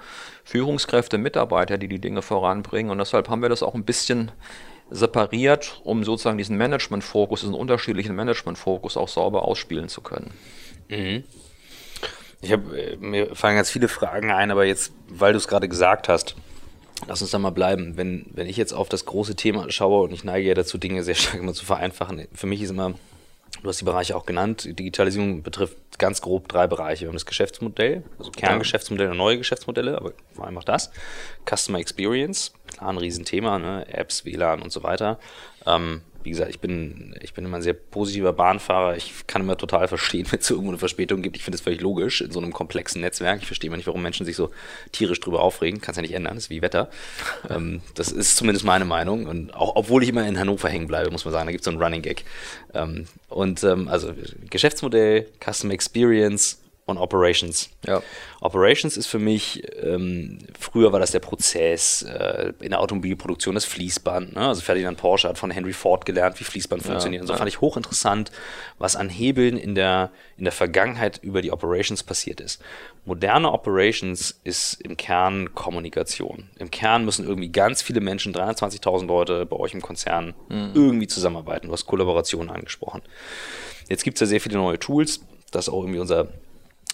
[0.44, 4.30] Führungskräfte, Mitarbeiter, die die Dinge voranbringen und deshalb haben wir das auch ein bisschen
[4.90, 10.32] separiert, um sozusagen diesen Management-Fokus, diesen unterschiedlichen Management-Fokus auch sauber ausspielen zu können.
[10.88, 11.24] Mhm.
[12.42, 15.68] Ich habe, äh, mir fallen ganz viele Fragen ein, aber jetzt, weil du es gerade
[15.68, 16.36] gesagt hast,
[17.06, 17.96] lass uns da mal bleiben.
[17.96, 21.02] Wenn, wenn ich jetzt auf das große Thema schaue und ich neige ja dazu, Dinge
[21.02, 22.94] sehr stark immer zu vereinfachen, für mich ist immer,
[23.62, 27.02] du hast die Bereiche auch genannt, Digitalisierung betrifft ganz grob drei Bereiche.
[27.02, 30.90] Wir haben das Geschäftsmodell, also Kerngeschäftsmodelle und neue Geschäftsmodelle, aber vor allem auch das.
[31.48, 33.86] Customer Experience, klar ein Riesenthema, ne?
[33.88, 35.18] Apps, WLAN und so weiter.
[35.66, 38.96] Ähm, wie gesagt, ich bin, ich bin immer ein sehr positiver Bahnfahrer.
[38.96, 41.36] Ich kann immer total verstehen, wenn es irgendwo eine Verspätung gibt.
[41.36, 43.40] Ich finde es völlig logisch in so einem komplexen Netzwerk.
[43.40, 44.50] Ich verstehe immer nicht, warum Menschen sich so
[44.92, 45.80] tierisch drüber aufregen.
[45.80, 46.90] Kann es ja nicht ändern, das ist wie Wetter.
[47.50, 49.26] ähm, das ist zumindest meine Meinung.
[49.26, 51.64] Und auch, obwohl ich immer in Hannover hängen bleibe, muss man sagen, da gibt es
[51.66, 52.24] so einen Running Gag.
[52.74, 54.12] Ähm, und ähm, also
[54.50, 57.70] Geschäftsmodell, Customer Experience und Operations.
[57.86, 58.02] Ja.
[58.40, 63.64] Operations ist für mich, ähm, früher war das der Prozess äh, in der Automobilproduktion, das
[63.64, 64.34] Fließband.
[64.34, 64.48] Ne?
[64.48, 67.20] Also Ferdinand Porsche hat von Henry Ford gelernt, wie Fließband funktioniert.
[67.20, 67.38] Ja, und so ja.
[67.38, 68.32] fand ich hochinteressant,
[68.78, 72.60] was an Hebeln in der, in der Vergangenheit über die Operations passiert ist.
[73.04, 76.48] Moderne Operations ist im Kern Kommunikation.
[76.58, 80.72] Im Kern müssen irgendwie ganz viele Menschen, 320.000 Leute bei euch im Konzern, mhm.
[80.74, 81.68] irgendwie zusammenarbeiten.
[81.68, 83.02] Du hast Kollaboration angesprochen.
[83.88, 85.20] Jetzt gibt es ja sehr viele neue Tools.
[85.52, 86.28] Das ist auch irgendwie unser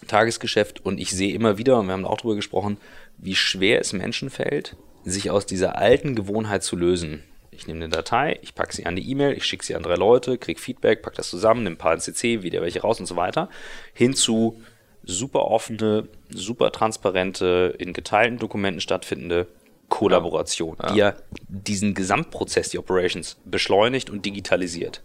[0.06, 2.78] Tagesgeschäft und ich sehe immer wieder, und wir haben auch darüber gesprochen,
[3.18, 7.22] wie schwer es Menschen fällt, sich aus dieser alten Gewohnheit zu lösen.
[7.50, 9.96] Ich nehme eine Datei, ich packe sie an die E-Mail, ich schicke sie an drei
[9.96, 13.06] Leute, kriege Feedback, packe das zusammen, nehme ein paar in CC, wieder welche raus und
[13.06, 13.48] so weiter,
[13.94, 14.62] hin zu
[15.02, 19.48] super offene, super transparente, in geteilten Dokumenten stattfindende
[19.88, 20.92] Kollaboration, ja.
[20.92, 21.14] die ja
[21.48, 25.02] diesen Gesamtprozess, die Operations, beschleunigt und digitalisiert.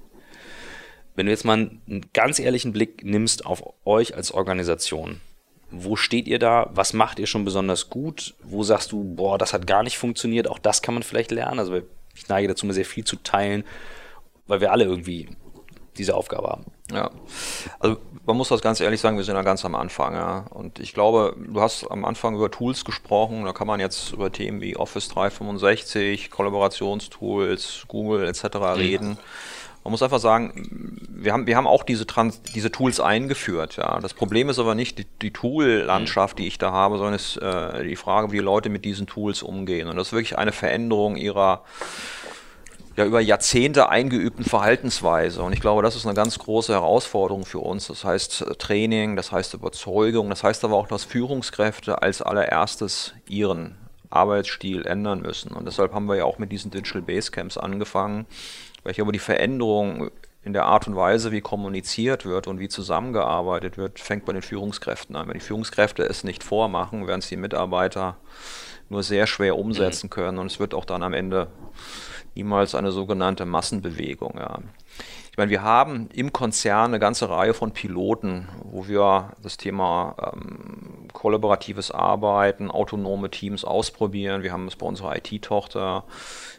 [1.15, 5.21] Wenn du jetzt mal einen ganz ehrlichen Blick nimmst auf euch als Organisation,
[5.69, 6.69] wo steht ihr da?
[6.73, 8.36] Was macht ihr schon besonders gut?
[8.43, 10.47] Wo sagst du, boah, das hat gar nicht funktioniert?
[10.47, 11.60] Auch das kann man vielleicht lernen.
[11.60, 11.82] Also
[12.15, 13.63] ich neige dazu, mir sehr viel zu teilen,
[14.47, 15.30] weil wir alle irgendwie
[15.97, 16.65] diese Aufgabe haben.
[16.91, 17.12] Ja,
[17.80, 20.13] also man muss das ganz ehrlich sagen, wir sind ja ganz am Anfang.
[20.13, 20.45] Ja.
[20.52, 24.32] Und ich glaube, du hast am Anfang über Tools gesprochen, da kann man jetzt über
[24.32, 28.43] Themen wie Office 365, Kollaborationstools, Google etc.
[28.76, 29.17] Reden.
[29.84, 33.76] Man muss einfach sagen, wir haben, wir haben auch diese, Trans diese Tools eingeführt.
[33.78, 34.00] Ja.
[34.00, 37.41] Das Problem ist aber nicht die, die Tool-Landschaft, die ich da habe, sondern es ist
[37.41, 39.88] äh, die Frage, wie Leute mit diesen Tools umgehen.
[39.88, 41.63] Und das ist wirklich eine Veränderung ihrer
[42.96, 45.41] ja, über Jahrzehnte eingeübten Verhaltensweise.
[45.41, 47.88] Und ich glaube, das ist eine ganz große Herausforderung für uns.
[47.88, 53.13] Das heißt äh, Training, das heißt Überzeugung, das heißt aber auch, dass Führungskräfte als allererstes
[53.28, 53.76] ihren
[54.10, 55.52] Arbeitsstil ändern müssen.
[55.54, 58.28] Und deshalb haben wir ja auch mit diesen Digital Basecamps angefangen,
[58.84, 60.12] weil ich aber die Veränderung
[60.43, 64.41] in der Art und Weise, wie kommuniziert wird und wie zusammengearbeitet wird, fängt bei den
[64.41, 65.28] Führungskräften an.
[65.28, 68.17] Wenn die Führungskräfte es nicht vormachen, werden es die Mitarbeiter
[68.89, 70.12] nur sehr schwer umsetzen mhm.
[70.12, 71.48] können und es wird auch dann am Ende
[72.36, 74.36] niemals eine sogenannte Massenbewegung.
[74.38, 74.60] Ja.
[75.34, 80.15] Ich meine, wir haben im Konzern eine ganze Reihe von Piloten, wo wir das Thema
[80.32, 84.43] ähm, kollaboratives Arbeiten, autonome Teams ausprobieren.
[84.43, 86.04] Wir haben es bei unserer IT-Tochter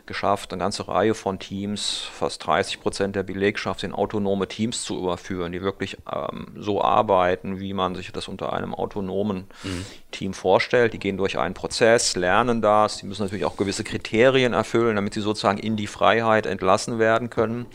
[0.07, 4.99] geschafft, eine ganze Reihe von Teams, fast 30 Prozent der Belegschaft in autonome Teams zu
[4.99, 9.87] überführen, die wirklich ähm, so arbeiten, wie man sich das unter einem autonomen mhm.
[10.11, 10.95] Team vorstellt.
[10.95, 15.15] Die gehen durch einen Prozess, lernen das, die müssen natürlich auch gewisse Kriterien erfüllen, damit
[15.15, 17.67] sie sozusagen in die Freiheit entlassen werden können.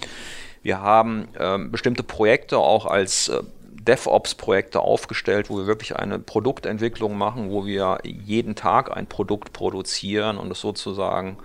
[0.62, 3.41] Wir haben ähm, bestimmte Projekte auch als äh,
[3.89, 10.38] DevOps-Projekte aufgestellt, wo wir wirklich eine Produktentwicklung machen, wo wir jeden Tag ein Produkt produzieren
[10.38, 11.38] und es sozusagen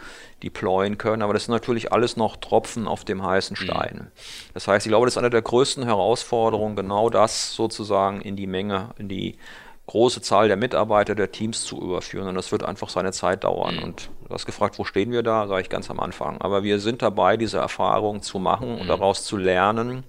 [0.43, 1.23] deployen können.
[1.23, 3.65] Aber das ist natürlich alles noch Tropfen auf dem heißen mhm.
[3.65, 4.11] Stein.
[4.53, 8.47] Das heißt, ich glaube, das ist eine der größten Herausforderungen, genau das sozusagen in die
[8.47, 9.39] Menge, in die
[9.87, 12.29] große Zahl der Mitarbeiter der Teams zu überführen.
[12.29, 13.77] Und das wird einfach seine Zeit dauern.
[13.77, 13.83] Mhm.
[13.83, 15.47] Und du hast gefragt, wo stehen wir da?
[15.47, 16.41] Sage ich ganz am Anfang.
[16.41, 18.89] Aber wir sind dabei, diese Erfahrung zu machen und mhm.
[18.89, 20.05] daraus zu lernen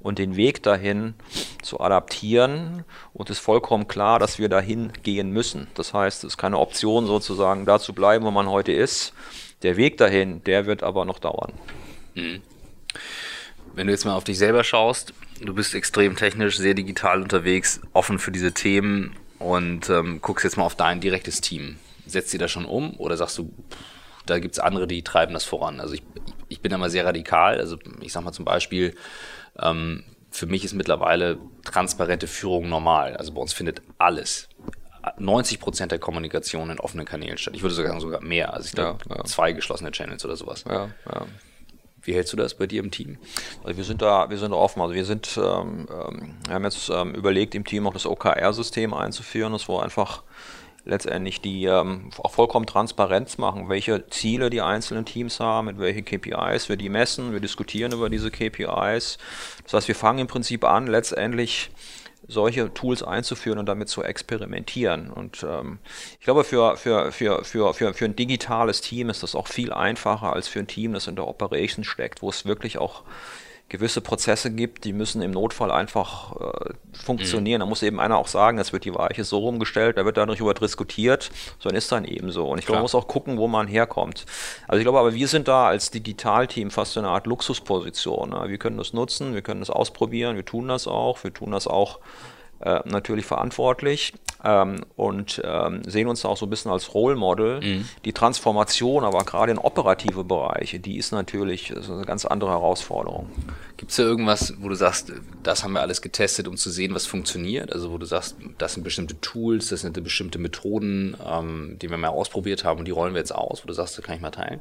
[0.00, 1.14] und den Weg dahin
[1.62, 2.84] zu adaptieren.
[3.12, 5.68] Und es ist vollkommen klar, dass wir dahin gehen müssen.
[5.74, 9.12] Das heißt, es ist keine Option sozusagen, da zu bleiben, wo man heute ist.
[9.62, 11.52] Der Weg dahin, der wird aber noch dauern.
[12.14, 12.42] Mhm.
[13.74, 17.80] Wenn du jetzt mal auf dich selber schaust, du bist extrem technisch, sehr digital unterwegs,
[17.92, 21.78] offen für diese Themen und ähm, guckst jetzt mal auf dein direktes Team.
[22.06, 23.52] Setzt ihr das schon um oder sagst du,
[24.26, 25.80] da gibt es andere, die treiben das voran?
[25.80, 26.02] Also ich,
[26.48, 27.58] ich bin da mal sehr radikal.
[27.58, 28.94] Also ich sag mal zum Beispiel,
[29.58, 33.16] ähm, für mich ist mittlerweile transparente Führung normal.
[33.16, 34.48] Also bei uns findet alles,
[35.18, 37.54] 90 Prozent der Kommunikation in offenen Kanälen statt.
[37.56, 38.52] Ich würde sogar sagen, sogar mehr.
[38.52, 39.24] Also ich glaube, ja, ja.
[39.24, 40.64] zwei geschlossene Channels oder sowas.
[40.68, 41.26] Ja, ja.
[42.02, 43.18] Wie hältst du das bei dir im Team?
[43.62, 44.80] Also wir sind da, wir sind da offen.
[44.80, 49.52] Also wir sind, ähm, ähm haben jetzt ähm, überlegt, im Team auch das OKR-System einzuführen,
[49.52, 50.22] das wo einfach
[50.84, 56.04] letztendlich die ähm, auch vollkommen Transparenz machen, welche Ziele die einzelnen Teams haben, mit welchen
[56.04, 57.32] KPIs wir die messen.
[57.32, 59.18] Wir diskutieren über diese KPIs.
[59.64, 61.70] Das heißt, wir fangen im Prinzip an, letztendlich
[62.30, 65.10] solche Tools einzuführen und damit zu experimentieren.
[65.10, 65.78] Und ähm,
[66.18, 69.72] ich glaube, für, für, für, für, für, für ein digitales Team ist das auch viel
[69.72, 73.02] einfacher als für ein Team, das in der Operation steckt, wo es wirklich auch
[73.70, 77.60] gewisse Prozesse gibt, die müssen im Notfall einfach äh, funktionieren.
[77.60, 77.62] Mhm.
[77.62, 80.28] Da muss eben einer auch sagen, es wird die Weiche so rumgestellt, da wird dann
[80.28, 81.30] darüber diskutiert,
[81.60, 82.48] sondern ist dann eben so.
[82.48, 84.26] Und ich glaube, man muss auch gucken, wo man herkommt.
[84.66, 88.30] Also ich glaube aber, wir sind da als Digitalteam fast in einer Art Luxusposition.
[88.30, 88.44] Ne?
[88.48, 91.68] Wir können das nutzen, wir können das ausprobieren, wir tun das auch, wir tun das
[91.68, 92.00] auch
[92.60, 94.12] äh, natürlich verantwortlich
[94.44, 97.60] ähm, und ähm, sehen uns auch so ein bisschen als Role Model.
[97.60, 97.88] Mhm.
[98.04, 103.30] Die Transformation, aber gerade in operative Bereiche, die ist natürlich ist eine ganz andere Herausforderung.
[103.76, 106.94] Gibt es da irgendwas, wo du sagst, das haben wir alles getestet, um zu sehen,
[106.94, 107.72] was funktioniert?
[107.72, 111.96] Also wo du sagst, das sind bestimmte Tools, das sind bestimmte Methoden, ähm, die wir
[111.96, 114.20] mal ausprobiert haben und die rollen wir jetzt aus, wo du sagst, das kann ich
[114.20, 114.60] mal teilen?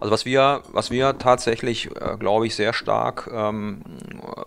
[0.00, 3.82] Also was wir, was wir tatsächlich, äh, glaube ich, sehr stark ähm,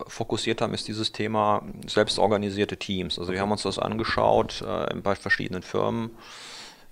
[0.08, 3.20] fokussiert haben, ist dieses Thema selbstorganisierte Teams.
[3.20, 6.12] Also wir haben uns das angeschaut äh, bei verschiedenen Firmen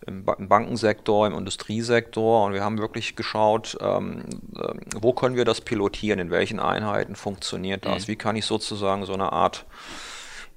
[0.06, 4.24] im, Bankensektor, im Industriesektor und wir haben wirklich geschaut, ähm,
[4.56, 8.12] äh, wo können wir das pilotieren, in welchen Einheiten funktioniert das, mhm.
[8.12, 9.66] wie kann ich sozusagen so eine Art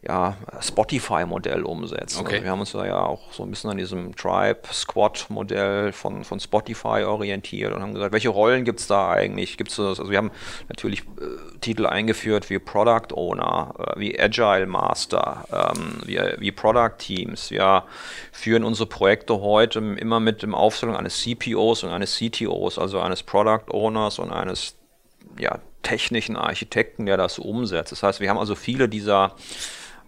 [0.02, 2.20] ja, Spotify-Modell umsetzen.
[2.20, 2.36] Okay.
[2.36, 6.40] Also wir haben uns da ja auch so ein bisschen an diesem Tribe-Squad-Modell von, von
[6.40, 9.58] Spotify orientiert und haben gesagt, welche Rollen gibt es da eigentlich?
[9.58, 10.00] Gibt's das?
[10.00, 10.30] Also wir haben
[10.68, 16.96] natürlich äh, Titel eingeführt wie Product Owner, äh, wie Agile Master, ähm, wie, wie Product
[16.96, 17.50] Teams.
[17.50, 17.84] Wir
[18.32, 23.22] führen unsere Projekte heute immer mit dem Aufstellung eines CPOs und eines CTOs, also eines
[23.22, 24.76] Product Owners und eines
[25.38, 27.92] ja, technischen Architekten, der das umsetzt.
[27.92, 29.34] Das heißt, wir haben also viele dieser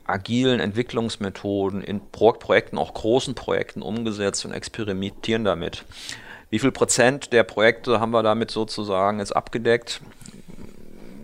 [0.07, 5.85] agilen Entwicklungsmethoden in Pro Projekten, auch großen Projekten umgesetzt und experimentieren damit.
[6.51, 10.03] Wie viel Prozent der Projekte haben wir damit sozusagen jetzt abgedeckt?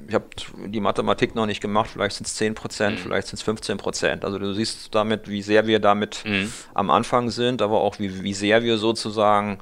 [0.08, 0.24] Ich habe
[0.66, 3.02] die Mathematik noch nicht gemacht, vielleicht sind es 10 Prozent, mhm.
[3.02, 4.24] vielleicht sind es 15 Prozent.
[4.24, 6.50] Also du siehst damit, wie sehr wir damit mhm.
[6.72, 9.58] am Anfang sind, aber auch wie, wie sehr wir sozusagen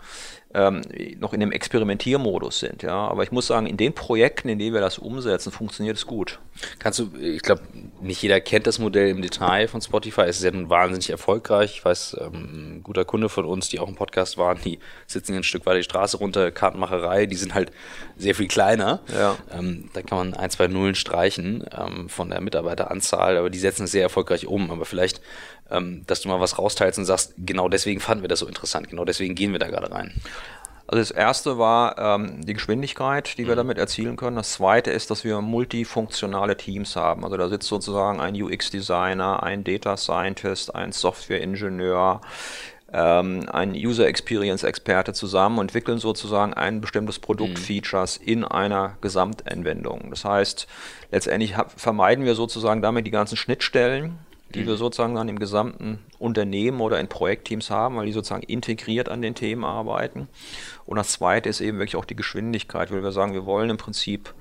[0.56, 0.80] ähm,
[1.18, 2.82] noch in dem Experimentiermodus sind.
[2.82, 3.08] Ja.
[3.08, 6.38] Aber ich muss sagen, in den Projekten, in denen wir das umsetzen, funktioniert es gut.
[6.78, 7.62] Kannst du, ich glaube,
[8.00, 10.22] nicht jeder kennt das Modell im Detail von Spotify.
[10.22, 11.72] Es ist ja nun wahnsinnig erfolgreich.
[11.76, 15.34] Ich weiß, ähm, ein guter Kunde von uns, die auch im Podcast waren, die sitzen
[15.34, 17.70] ein Stück weiter die Straße runter, Kartenmacherei, die sind halt
[18.16, 19.00] sehr viel kleiner.
[19.12, 19.36] Ja.
[19.52, 23.84] Ähm, da kann man ein, zwei Nullen streichen ähm, von der Mitarbeiteranzahl, aber die setzen
[23.84, 24.70] es sehr erfolgreich um.
[24.70, 25.20] Aber vielleicht
[25.70, 28.88] ähm, dass du mal was rausteilst und sagst, genau deswegen fanden wir das so interessant,
[28.88, 30.12] genau deswegen gehen wir da gerade rein.
[30.88, 33.58] Also das erste war ähm, die Geschwindigkeit, die wir mhm.
[33.58, 34.36] damit erzielen können.
[34.36, 37.24] Das zweite ist, dass wir multifunktionale Teams haben.
[37.24, 42.20] Also da sitzt sozusagen ein UX-Designer, ein Data Scientist, ein Software-Ingenieur,
[42.92, 48.28] ähm, ein User Experience-Experte zusammen und entwickeln sozusagen ein bestimmtes Produktfeatures mhm.
[48.28, 50.10] in einer Gesamtanwendung.
[50.10, 50.68] Das heißt,
[51.10, 54.20] letztendlich vermeiden wir sozusagen damit die ganzen Schnittstellen
[54.54, 54.66] die mhm.
[54.66, 59.22] wir sozusagen dann im gesamten Unternehmen oder in Projektteams haben, weil die sozusagen integriert an
[59.22, 60.28] den Themen arbeiten.
[60.84, 63.76] Und das zweite ist eben wirklich auch die Geschwindigkeit, weil wir sagen, wir wollen im
[63.76, 64.34] Prinzip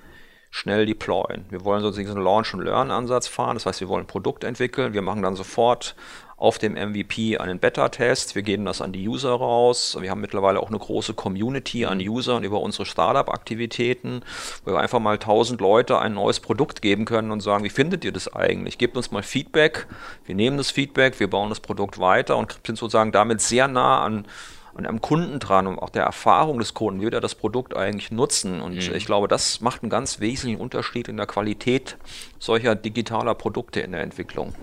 [0.52, 1.46] schnell deployen.
[1.50, 3.56] Wir wollen sozusagen einen Launch-and-Learn-Ansatz fahren.
[3.56, 4.94] Das heißt, wir wollen ein Produkt entwickeln.
[4.94, 5.96] Wir machen dann sofort
[6.38, 8.36] auf dem MVP einen Beta-Test.
[8.36, 9.98] Wir geben das an die User raus.
[10.00, 14.22] Wir haben mittlerweile auch eine große Community an Usern über unsere Startup-Aktivitäten,
[14.66, 18.04] wo wir einfach mal 1000 Leute ein neues Produkt geben können und sagen, wie findet
[18.04, 18.78] ihr das eigentlich?
[18.78, 19.88] Gebt uns mal Feedback.
[20.26, 24.04] Wir nehmen das Feedback, wir bauen das Produkt weiter und sind sozusagen damit sehr nah
[24.04, 24.26] an
[24.74, 27.78] und am Kunden dran und auch der Erfahrung des Kunden, wie wird er das Produkt
[27.78, 28.60] eigentlich nutzen.
[28.60, 28.94] Und mhm.
[28.94, 31.96] ich glaube, das macht einen ganz wesentlichen Unterschied in der Qualität
[32.40, 34.54] solcher digitaler Produkte in der Entwicklung.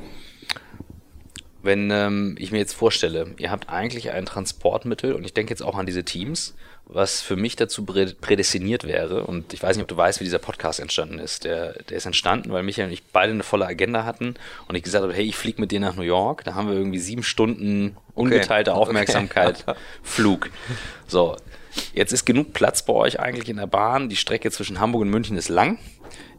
[1.63, 5.63] Wenn ähm, ich mir jetzt vorstelle, ihr habt eigentlich ein Transportmittel und ich denke jetzt
[5.63, 6.55] auch an diese Teams,
[6.87, 9.25] was für mich dazu prädestiniert wäre.
[9.25, 11.45] Und ich weiß nicht, ob du weißt, wie dieser Podcast entstanden ist.
[11.45, 14.35] Der, der ist entstanden, weil Michael und ich beide eine volle Agenda hatten
[14.69, 16.45] und ich gesagt habe, hey, ich fliege mit dir nach New York.
[16.45, 18.81] Da haben wir irgendwie sieben Stunden ungeteilte okay.
[18.81, 19.79] Aufmerksamkeit, okay.
[20.03, 20.51] Flug.
[21.07, 21.37] So,
[21.95, 24.09] jetzt ist genug Platz bei euch eigentlich in der Bahn.
[24.09, 25.79] Die Strecke zwischen Hamburg und München ist lang.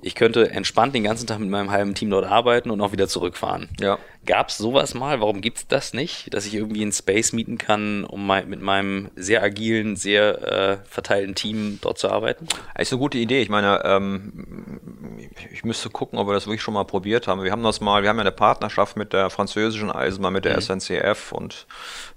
[0.06, 3.08] Ich könnte entspannt den ganzen Tag mit meinem halben Team dort arbeiten und auch wieder
[3.08, 3.70] zurückfahren.
[3.80, 3.98] Ja.
[4.26, 5.22] Gab es sowas mal?
[5.22, 6.34] Warum gibt es das nicht?
[6.34, 10.78] Dass ich irgendwie einen Space mieten kann, um mein, mit meinem sehr agilen, sehr äh,
[10.86, 12.48] verteilten Team dort zu arbeiten?
[12.74, 13.42] Das ist eine gute Idee.
[13.42, 14.80] Ich meine, ähm,
[15.52, 17.44] ich müsste gucken, ob wir das wirklich schon mal probiert haben.
[17.44, 20.56] Wir haben das mal, wir haben ja eine Partnerschaft mit der französischen Eisenbahn, mit der
[20.56, 20.62] mhm.
[20.62, 21.66] SNCF und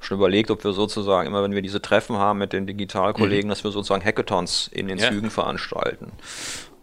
[0.00, 3.50] schon überlegt, ob wir sozusagen, immer wenn wir diese Treffen haben mit den Digitalkollegen, mhm.
[3.50, 5.08] dass wir sozusagen Hackathons in den ja.
[5.10, 6.12] Zügen veranstalten.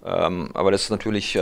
[0.05, 1.37] Ähm, aber das ist natürlich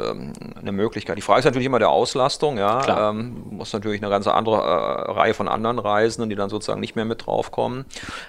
[0.00, 1.16] ähm, eine Möglichkeit.
[1.16, 2.58] Die Frage ist natürlich immer der Auslastung.
[2.58, 6.80] Ja, ähm, muss natürlich eine ganz andere äh, Reihe von anderen Reisenden, die dann sozusagen
[6.80, 7.84] nicht mehr mit draufkommen.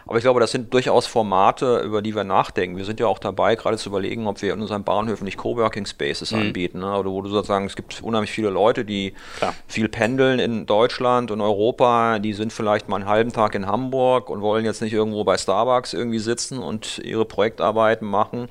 [0.06, 2.78] Aber ich glaube, das sind durchaus Formate, über die wir nachdenken.
[2.78, 5.86] Wir sind ja auch dabei, gerade zu überlegen, ob wir in unseren Bahnhöfen nicht Coworking
[5.86, 6.39] Spaces mhm.
[6.39, 6.80] anbieten.
[6.80, 6.97] Ne?
[6.97, 9.54] Oder wo du sozusagen, es gibt unheimlich viele Leute, die Klar.
[9.67, 12.19] viel pendeln in Deutschland und Europa.
[12.19, 15.38] Die sind vielleicht mal einen halben Tag in Hamburg und wollen jetzt nicht irgendwo bei
[15.38, 18.49] Starbucks irgendwie sitzen und ihre Projektarbeiten machen.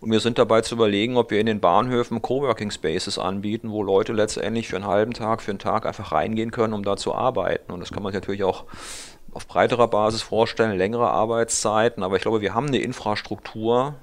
[0.00, 3.70] Und wir sind dabei zu überlegen, ob wir in den Bahnhöfen Coworking Coworking Spaces anbieten,
[3.70, 6.96] wo Leute letztendlich für einen halben Tag, für einen Tag einfach reingehen können, um da
[6.96, 7.72] zu arbeiten.
[7.72, 8.64] Und das kann man sich natürlich auch
[9.32, 12.02] auf breiterer Basis vorstellen, längere Arbeitszeiten.
[12.02, 13.94] Aber ich glaube, wir haben eine Infrastruktur,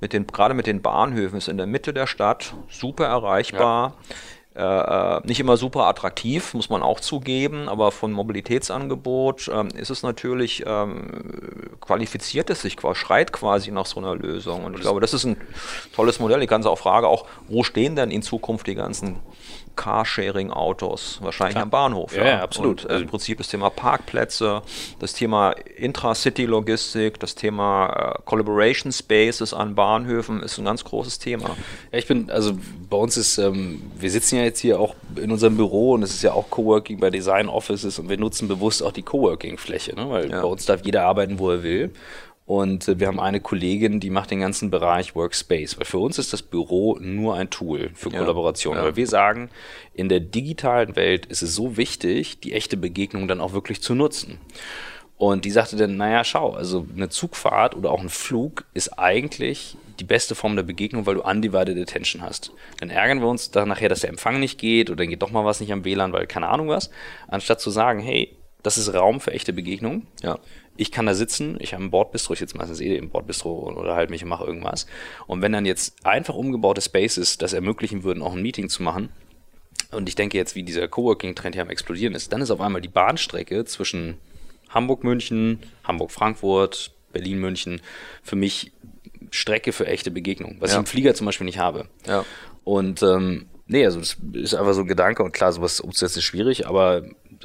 [0.00, 3.94] mit den, gerade mit den Bahnhöfen, ist in der Mitte der Stadt super erreichbar.
[4.08, 4.14] Ja
[4.54, 9.88] äh, äh, nicht immer super attraktiv, muss man auch zugeben, aber von Mobilitätsangebot ähm, ist
[9.88, 14.64] es natürlich, ähm, qualifiziert es sich, schreit quasi nach so einer Lösung.
[14.64, 15.38] Und ich glaube, das ist ein
[15.94, 16.40] tolles Modell.
[16.40, 19.20] Die ganze Frage auch, wo stehen denn in Zukunft die ganzen
[19.76, 21.64] Carsharing-Autos, wahrscheinlich Klar.
[21.64, 22.16] am Bahnhof.
[22.16, 22.84] Ja, ja absolut.
[22.84, 24.62] Und, äh, Im Prinzip das Thema Parkplätze,
[24.98, 31.56] das Thema Intra-City-Logistik, das Thema äh, Collaboration Spaces an Bahnhöfen ist ein ganz großes Thema.
[31.90, 32.52] Ja, ich bin, also
[32.88, 36.12] bei uns ist, ähm, wir sitzen ja jetzt hier auch in unserem Büro und es
[36.14, 40.08] ist ja auch Coworking bei Design Offices und wir nutzen bewusst auch die Coworking-Fläche, ne?
[40.08, 40.42] weil ja.
[40.42, 41.92] bei uns darf jeder arbeiten, wo er will.
[42.44, 46.18] Und äh, wir haben eine Kollegin, die macht den ganzen Bereich Workspace, weil für uns
[46.18, 48.76] ist das Büro nur ein Tool für ja, Kollaboration.
[48.76, 48.84] Ja.
[48.84, 49.50] Weil wir sagen,
[49.94, 53.94] in der digitalen Welt ist es so wichtig, die echte Begegnung dann auch wirklich zu
[53.94, 54.38] nutzen.
[55.18, 59.76] Und die sagte dann, naja, schau, also eine Zugfahrt oder auch ein Flug ist eigentlich
[60.00, 62.50] die beste Form der Begegnung, weil du undivided attention hast.
[62.80, 65.30] Dann ärgern wir uns dann nachher, dass der Empfang nicht geht oder dann geht doch
[65.30, 66.90] mal was nicht am WLAN, weil keine Ahnung was.
[67.28, 70.08] Anstatt zu sagen, hey, das ist Raum für echte Begegnung.
[70.22, 70.40] Ja
[70.76, 73.94] ich kann da sitzen, ich habe ein Bordbistro, ich sitze meistens eh im Bordbistro oder
[73.94, 74.86] halt mich und mache irgendwas.
[75.26, 79.10] Und wenn dann jetzt einfach umgebaute Spaces das ermöglichen würden, auch ein Meeting zu machen,
[79.90, 82.80] und ich denke jetzt, wie dieser Coworking-Trend hier am explodieren ist, dann ist auf einmal
[82.80, 84.16] die Bahnstrecke zwischen
[84.70, 87.82] Hamburg-München, Hamburg-Frankfurt, Berlin-München
[88.22, 88.72] für mich
[89.30, 90.76] Strecke für echte Begegnung, was ja.
[90.76, 91.88] ich im Flieger zum Beispiel nicht habe.
[92.06, 92.24] Ja.
[92.64, 96.24] Und ähm, nee, also das ist einfach so ein Gedanke und klar, sowas umzusetzen ist
[96.24, 97.02] schwierig, aber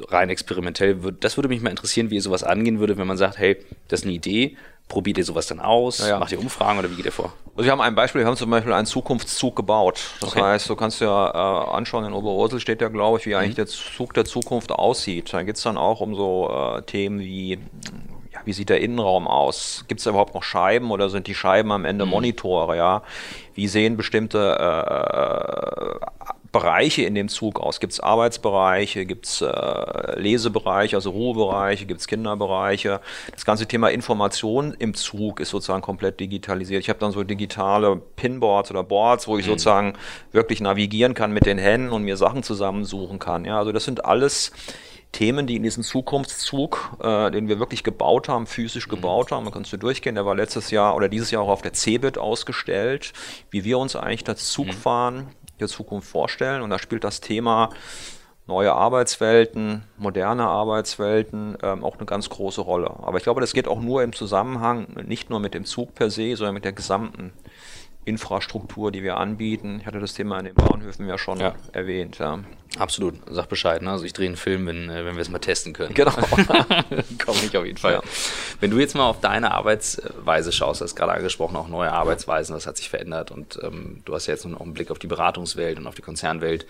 [0.08, 3.16] rein experimentell, würd, das würde mich mal interessieren, wie ihr sowas angehen würde, wenn man
[3.16, 3.56] sagt, hey,
[3.88, 4.56] das ist eine Idee,
[4.88, 6.18] probiert ihr sowas dann aus, ja, ja.
[6.18, 7.32] macht ihr Umfragen oder wie geht ihr vor?
[7.56, 10.00] Also wir haben ein Beispiel, wir haben zum Beispiel einen Zukunftszug gebaut.
[10.20, 10.42] Das okay.
[10.42, 13.56] heißt, du kannst ja äh, anschauen, in Oberursel steht ja, glaube ich, wie eigentlich mhm.
[13.56, 15.32] der Zug der Zukunft aussieht.
[15.32, 17.58] Da geht es dann auch um so äh, Themen wie
[18.32, 19.84] ja, wie sieht der Innenraum aus?
[19.88, 22.12] Gibt es da überhaupt noch Scheiben oder sind die Scheiben am Ende mhm.
[22.12, 22.76] Monitore?
[22.76, 23.02] Ja?
[23.54, 26.06] Wie sehen bestimmte äh,
[26.52, 27.80] Bereiche in dem Zug aus?
[27.80, 33.00] Gibt es Arbeitsbereiche, gibt es äh, Lesebereiche, also Ruhebereiche, gibt es Kinderbereiche?
[33.32, 36.80] Das ganze Thema Information im Zug ist sozusagen komplett digitalisiert.
[36.80, 39.50] Ich habe dann so digitale Pinboards oder Boards, wo ich mhm.
[39.50, 39.92] sozusagen
[40.32, 43.44] wirklich navigieren kann mit den Händen und mir Sachen zusammensuchen kann.
[43.44, 44.52] Ja, also das sind alles
[45.12, 48.92] Themen, die in diesem Zukunftszug, äh, den wir wirklich gebaut haben, physisch mhm.
[48.92, 51.62] gebaut haben, da kannst du durchgehen, der war letztes Jahr oder dieses Jahr auch auf
[51.62, 53.12] der CeBIT ausgestellt,
[53.50, 56.62] wie wir uns eigentlich das Zugfahren mhm der Zukunft vorstellen.
[56.62, 57.70] Und da spielt das Thema
[58.46, 62.90] neue Arbeitswelten, moderne Arbeitswelten ähm, auch eine ganz große Rolle.
[63.02, 66.10] Aber ich glaube, das geht auch nur im Zusammenhang, nicht nur mit dem Zug per
[66.10, 67.32] se, sondern mit der gesamten
[68.08, 69.78] Infrastruktur, die wir anbieten.
[69.80, 71.54] Ich hatte das Thema in den Bahnhöfen ja schon ja.
[71.72, 72.18] erwähnt.
[72.18, 72.40] Ja.
[72.78, 73.82] Absolut, sag Bescheid.
[73.82, 73.90] Ne?
[73.90, 75.94] Also ich drehe einen Film, wenn, äh, wenn wir es mal testen können.
[75.94, 76.10] Genau.
[77.18, 77.94] Komme ich auf jeden Fall.
[77.94, 78.02] Ja.
[78.60, 82.66] Wenn du jetzt mal auf deine Arbeitsweise schaust, hast gerade angesprochen, auch neue Arbeitsweisen, das
[82.66, 85.78] hat sich verändert und ähm, du hast ja jetzt noch einen Blick auf die Beratungswelt
[85.78, 86.66] und auf die Konzernwelt.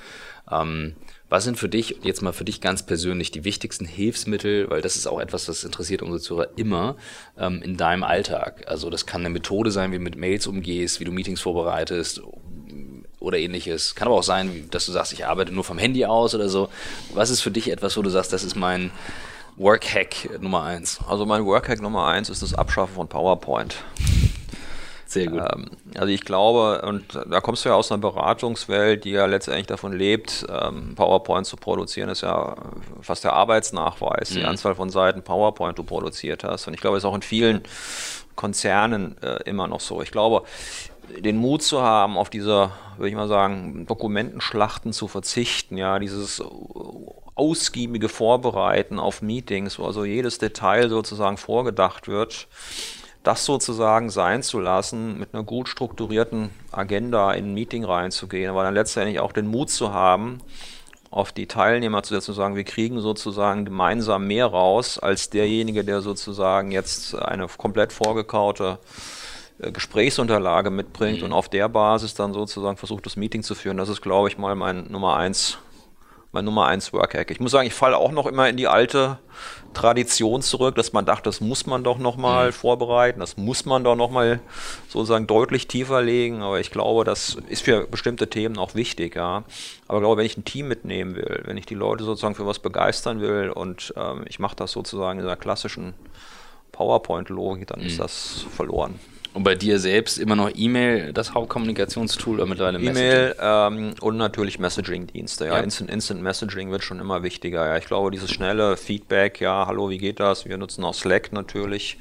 [0.51, 0.97] Ähm,
[1.29, 4.97] was sind für dich, jetzt mal für dich ganz persönlich, die wichtigsten Hilfsmittel, weil das
[4.97, 6.97] ist auch etwas, das interessiert unsere Zuhörer immer,
[7.39, 8.65] ähm, in deinem Alltag?
[8.67, 12.23] Also das kann eine Methode sein, wie du mit Mails umgehst, wie du Meetings vorbereitest
[13.21, 13.95] oder ähnliches.
[13.95, 16.71] Kann aber auch sein, dass du sagst, ich arbeite nur vom Handy aus oder so.
[17.13, 18.91] Was ist für dich etwas, wo du sagst, das ist mein
[19.57, 20.99] Workhack Nummer eins?
[21.07, 23.77] Also mein Workhack Nummer eins ist das Abschaffen von PowerPoint.
[25.09, 25.41] Sehr gut.
[25.41, 29.67] Ähm, also ich glaube, und da kommst du ja aus einer Beratungswelt, die ja letztendlich
[29.67, 32.55] davon lebt, ähm, PowerPoint zu produzieren, ist ja
[33.01, 34.35] fast der Arbeitsnachweis, mhm.
[34.35, 36.67] die Anzahl von Seiten PowerPoint du produziert hast.
[36.67, 37.63] Und ich glaube, es ist auch in vielen
[38.37, 40.03] Konzernen äh, immer noch so.
[40.03, 40.43] Ich glaube,
[41.17, 46.43] den Mut zu haben, auf diese, würde ich mal sagen, Dokumentenschlachten zu verzichten, ja, dieses
[47.35, 52.47] ausgiebige Vorbereiten auf Meetings, wo also jedes Detail sozusagen vorgedacht wird,
[53.29, 58.63] das sozusagen sein zu lassen, mit einer gut strukturierten Agenda in ein Meeting reinzugehen, aber
[58.63, 60.39] dann letztendlich auch den Mut zu haben,
[61.11, 65.85] auf die Teilnehmer zu setzen, zu sagen, wir kriegen sozusagen gemeinsam mehr raus, als derjenige,
[65.85, 68.79] der sozusagen jetzt eine komplett vorgekaute
[69.59, 71.27] äh, Gesprächsunterlage mitbringt mhm.
[71.27, 73.77] und auf der Basis dann sozusagen versucht, das Meeting zu führen.
[73.77, 75.59] Das ist, glaube ich, mal mein Nummer eins
[76.33, 77.31] mein Nummer eins Workhack.
[77.31, 79.19] Ich muss sagen, ich falle auch noch immer in die alte
[79.79, 82.53] Tradition zurück, dass man dachte, das muss man doch nochmal mhm.
[82.53, 84.41] vorbereiten, das muss man doch nochmal
[84.89, 86.43] sozusagen deutlich tiefer legen.
[86.43, 89.45] Aber ich glaube, das ist für bestimmte Themen auch wichtig, ja.
[89.87, 92.47] Aber ich glaube, wenn ich ein Team mitnehmen will, wenn ich die Leute sozusagen für
[92.47, 95.95] was begeistern will und ähm, ich mache das sozusagen in der klassischen
[96.73, 97.87] PowerPoint-Logik, dann mhm.
[97.87, 98.99] ist das verloren.
[99.35, 104.59] Und bei dir selbst immer noch E-Mail, das Hauptkommunikationstool oder mittlerweile E-Mail ähm, und natürlich
[104.59, 105.47] Messaging-Dienste.
[105.47, 105.55] Ja.
[105.55, 105.61] ja.
[105.61, 107.67] Instant, Instant Messaging wird schon immer wichtiger.
[107.67, 107.77] Ja.
[107.77, 110.47] Ich glaube, dieses schnelle Feedback, ja, hallo, wie geht das?
[110.47, 111.99] Wir nutzen auch Slack natürlich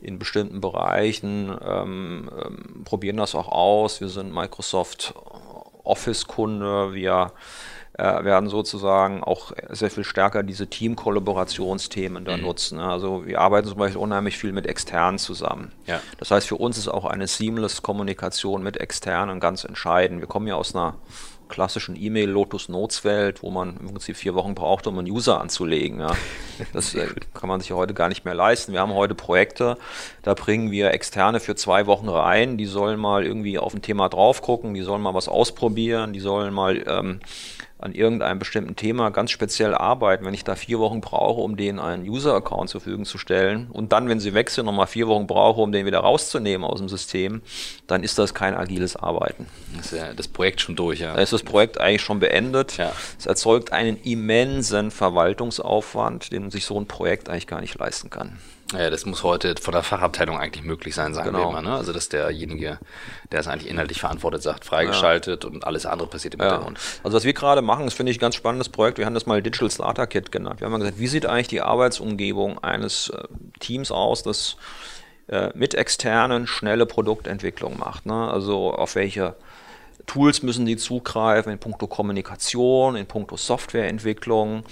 [0.00, 4.00] in bestimmten Bereichen, ähm, ähm, probieren das auch aus.
[4.00, 5.14] Wir sind Microsoft
[5.84, 6.94] Office-Kunde.
[6.94, 7.32] Wir
[7.96, 12.42] äh, werden sozusagen auch sehr viel stärker diese Team-Kollaborationsthemen da mhm.
[12.42, 12.80] nutzen.
[12.80, 15.72] Also wir arbeiten zum Beispiel unheimlich viel mit externen zusammen.
[15.86, 16.00] Ja.
[16.18, 20.20] Das heißt, für uns ist auch eine seamless Kommunikation mit externen ganz entscheidend.
[20.20, 20.94] Wir kommen ja aus einer
[21.48, 25.40] klassischen E-Mail Lotus Notes Welt, wo man im Prinzip vier Wochen braucht, um einen User
[25.40, 26.00] anzulegen.
[26.00, 26.12] Ja.
[26.72, 28.72] Das äh, kann man sich ja heute gar nicht mehr leisten.
[28.72, 29.76] Wir haben heute Projekte,
[30.22, 34.08] da bringen wir Externe für zwei Wochen rein, die sollen mal irgendwie auf ein Thema
[34.08, 37.18] drauf gucken, die sollen mal was ausprobieren, die sollen mal ähm,
[37.84, 41.78] an irgendeinem bestimmten Thema ganz speziell arbeiten, wenn ich da vier Wochen brauche, um denen
[41.78, 45.60] einen User-Account zur Verfügung zu stellen und dann, wenn sie wechseln, nochmal vier Wochen brauche,
[45.60, 47.42] um den wieder rauszunehmen aus dem System,
[47.86, 49.46] dann ist das kein agiles Arbeiten.
[49.76, 51.12] Das ist ja das Projekt schon durch, ja.
[51.12, 52.78] Da ist das Projekt eigentlich schon beendet.
[52.78, 52.90] Ja.
[53.18, 58.38] Es erzeugt einen immensen Verwaltungsaufwand, den sich so ein Projekt eigentlich gar nicht leisten kann.
[58.72, 61.50] Ja, das muss heute von der Fachabteilung eigentlich möglich sein, sagen genau.
[61.52, 61.62] wir immer.
[61.62, 61.76] Ne?
[61.76, 62.78] Also, dass derjenige,
[63.30, 65.50] der es eigentlich inhaltlich verantwortet, sagt, freigeschaltet ja.
[65.50, 66.46] und alles andere passiert im ja.
[66.46, 66.80] Hintergrund.
[67.02, 68.98] Also, was wir gerade machen, das finde ich ein ganz spannendes Projekt.
[68.98, 70.60] Wir haben das mal Digital Starter Kit genannt.
[70.60, 73.22] Wir haben mal gesagt, wie sieht eigentlich die Arbeitsumgebung eines äh,
[73.60, 74.56] Teams aus, das
[75.28, 78.06] äh, mit externen schnelle Produktentwicklung macht?
[78.06, 78.30] Ne?
[78.30, 79.36] Also, auf welche
[80.06, 84.64] Tools müssen die zugreifen in puncto Kommunikation, in puncto Softwareentwicklung.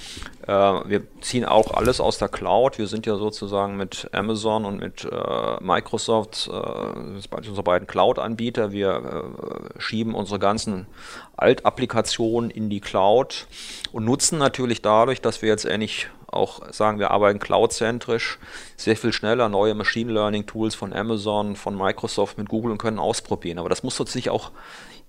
[0.46, 2.78] Äh, wir ziehen auch alles aus der Cloud.
[2.78, 8.72] Wir sind ja sozusagen mit Amazon und mit äh, Microsoft, äh, unsere beiden Cloud-Anbieter.
[8.72, 9.24] Wir
[9.76, 10.86] äh, schieben unsere ganzen
[11.36, 13.46] Altapplikationen in die Cloud
[13.92, 18.38] und nutzen natürlich dadurch, dass wir jetzt ähnlich auch sagen, wir arbeiten cloud-zentrisch,
[18.76, 22.98] sehr viel schneller neue Machine Learning Tools von Amazon, von Microsoft mit Google und können
[22.98, 23.58] ausprobieren.
[23.58, 24.50] Aber das muss sich auch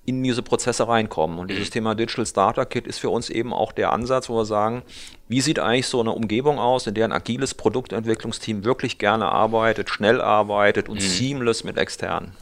[0.06, 1.39] in diese Prozesse reinkommen.
[1.39, 4.45] Und dieses Thema Digital Starter Kit ist für uns eben auch der Ansatz, wo wir
[4.45, 4.84] sagen,
[5.30, 9.89] wie sieht eigentlich so eine Umgebung aus, in der ein agiles Produktentwicklungsteam wirklich gerne arbeitet,
[9.89, 11.01] schnell arbeitet und mhm.
[11.01, 12.34] seamless mit externen.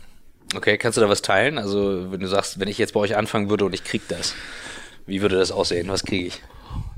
[0.55, 1.57] Okay, kannst du da was teilen?
[1.57, 4.36] Also wenn du sagst, wenn ich jetzt bei euch anfangen würde und ich kriege das,
[5.05, 5.88] wie würde das aussehen?
[5.88, 6.41] Was kriege ich?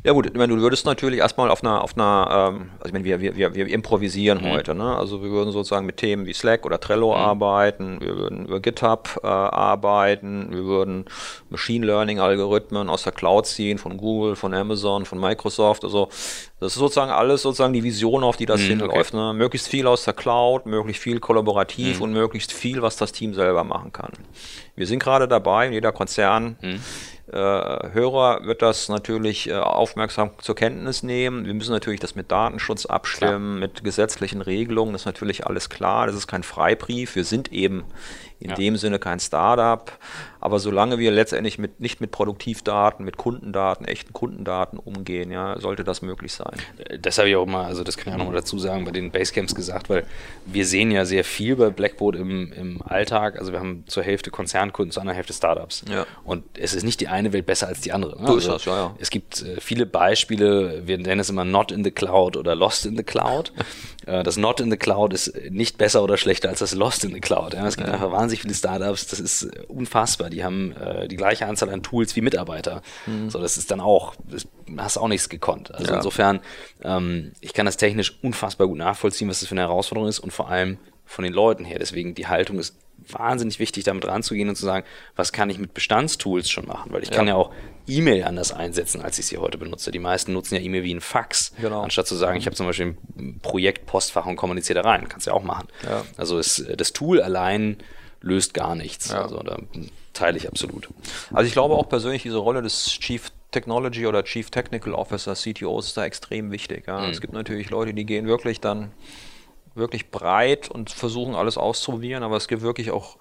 [0.06, 2.92] Ja gut, ich meine, du würdest natürlich erstmal auf einer, auf einer ähm, also ich
[2.94, 4.52] meine, wir, wir, wir improvisieren mhm.
[4.52, 4.98] heute, ne?
[4.98, 7.22] Also wir würden sozusagen mit Themen wie Slack oder Trello mhm.
[7.22, 11.06] arbeiten, wir würden über GitHub äh, arbeiten, wir würden
[11.50, 15.86] Machine Learning Algorithmen aus der Cloud ziehen, von Google, von Amazon, von Microsoft.
[15.86, 16.10] Also
[16.60, 19.14] das ist sozusagen alles sozusagen die Vision, auf die das mhm, hinläuft.
[19.14, 19.24] Okay.
[19.24, 19.34] Ne?
[19.34, 22.04] Möglichst viel aus der Cloud, möglichst viel kollaborativ mhm.
[22.04, 24.12] und möglichst viel, was das Team selber machen kann.
[24.76, 26.82] Wir sind gerade dabei, jeder Konzern mhm
[27.38, 31.46] Hörer wird das natürlich äh, aufmerksam zur Kenntnis nehmen.
[31.46, 33.68] Wir müssen natürlich das mit Datenschutz abstimmen, klar.
[33.68, 34.94] mit gesetzlichen Regelungen.
[34.94, 36.08] Das ist natürlich alles klar.
[36.08, 37.16] Das ist kein Freibrief.
[37.16, 37.84] Wir sind eben
[38.44, 38.56] in ja.
[38.56, 39.92] dem Sinne kein Startup.
[40.44, 45.86] Aber solange wir letztendlich mit, nicht mit Produktivdaten, mit Kundendaten, echten Kundendaten umgehen, ja, sollte
[45.86, 46.58] das möglich sein.
[47.00, 49.10] Das habe ich auch mal, also das kann ich auch nochmal dazu sagen, bei den
[49.10, 50.06] Basecamps gesagt, weil
[50.46, 53.40] wir sehen ja sehr viel bei Blackboard im, im Alltag.
[53.40, 55.86] Also wir haben zur Hälfte Konzernkunden, zur anderen Hälfte Startups.
[55.90, 56.06] Ja.
[56.26, 58.22] Und es ist nicht die eine Welt besser als die andere.
[58.22, 58.28] Ne?
[58.28, 58.96] Also das, ja, ja.
[59.00, 62.86] Es gibt äh, viele Beispiele, wir nennen es immer Not in the Cloud oder Lost
[62.86, 63.54] in the Cloud.
[64.08, 67.14] äh, das Not in the Cloud ist nicht besser oder schlechter als das Lost in
[67.14, 67.54] the Cloud.
[67.54, 71.70] Es gibt einfach wahnsinnig viele Startups, das ist unfassbar die haben äh, die gleiche Anzahl
[71.70, 72.82] an Tools wie Mitarbeiter.
[73.06, 73.30] Mhm.
[73.30, 75.74] So, das ist dann auch, das hast auch nichts gekonnt.
[75.74, 75.98] Also ja.
[75.98, 76.42] insofern,
[76.84, 80.32] ähm, ich kann das technisch unfassbar gut nachvollziehen, was das für eine Herausforderung ist und
[80.32, 81.80] vor allem von den Leuten her.
[81.80, 82.76] Deswegen die Haltung ist
[83.10, 86.94] wahnsinnig wichtig, damit ranzugehen und zu sagen, was kann ich mit Bestandstools schon machen?
[86.94, 87.16] Weil ich ja.
[87.16, 87.52] kann ja auch
[87.86, 89.92] E-Mail anders einsetzen, als ich sie heute benutze.
[89.92, 91.82] Die meisten nutzen ja E-Mail wie ein Fax, genau.
[91.82, 95.10] anstatt zu sagen, ich habe zum Beispiel ein Projekt Postfach und kommuniziere da rein.
[95.10, 95.68] Kannst du ja auch machen.
[95.84, 96.06] Ja.
[96.16, 97.78] Also ist, das Tool allein
[98.24, 99.12] löst gar nichts.
[99.12, 99.22] Ja.
[99.22, 99.58] Also da
[100.14, 100.90] teile ich absolut.
[101.32, 105.88] Also ich glaube auch persönlich, diese Rolle des Chief Technology oder Chief Technical Officer, CTOs,
[105.88, 106.88] ist da extrem wichtig.
[106.88, 107.02] Ja.
[107.02, 107.10] Mhm.
[107.10, 108.92] Es gibt natürlich Leute, die gehen wirklich dann
[109.76, 113.18] wirklich breit und versuchen alles auszuprobieren, aber es gibt wirklich auch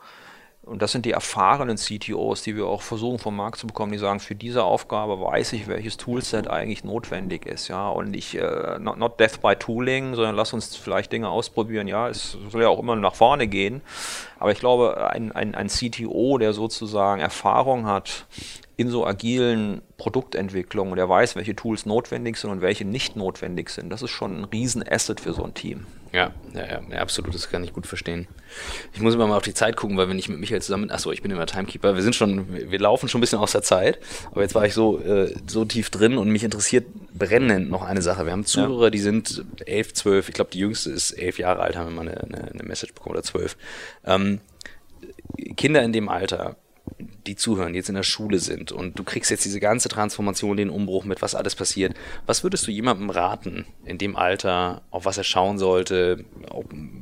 [0.72, 3.98] und das sind die erfahrenen CTOs, die wir auch versuchen vom Markt zu bekommen, die
[3.98, 7.90] sagen, für diese Aufgabe weiß ich, welches Toolset eigentlich notwendig ist, ja.
[7.90, 11.88] Und nicht äh, not, not death by tooling, sondern lass uns vielleicht Dinge ausprobieren.
[11.88, 13.82] Ja, es soll ja auch immer nach vorne gehen.
[14.38, 18.24] Aber ich glaube, ein, ein, ein CTO, der sozusagen Erfahrung hat
[18.78, 23.90] in so agilen Produktentwicklungen der weiß, welche Tools notwendig sind und welche nicht notwendig sind,
[23.90, 25.84] das ist schon ein Riesenasset für so ein Team.
[26.12, 28.28] Ja, ja, ja, absolut, das kann ich gut verstehen.
[28.92, 31.10] Ich muss immer mal auf die Zeit gucken, weil wenn ich mit Michael zusammen, achso,
[31.10, 33.98] ich bin immer Timekeeper, wir sind schon, wir laufen schon ein bisschen aus der Zeit,
[34.30, 36.84] aber jetzt war ich so, äh, so tief drin und mich interessiert
[37.14, 38.26] brennend noch eine Sache.
[38.26, 38.90] Wir haben Zuhörer, ja.
[38.90, 42.08] die sind elf, zwölf, ich glaube, die jüngste ist elf Jahre alt, haben wir mal
[42.10, 43.56] eine, eine, eine Message bekommen oder zwölf.
[44.04, 44.40] Ähm,
[45.56, 46.56] Kinder in dem Alter,
[47.26, 50.70] die zuhören, jetzt in der Schule sind und du kriegst jetzt diese ganze Transformation, den
[50.70, 51.94] Umbruch mit, was alles passiert.
[52.26, 56.24] Was würdest du jemandem raten in dem Alter, auf was er schauen sollte,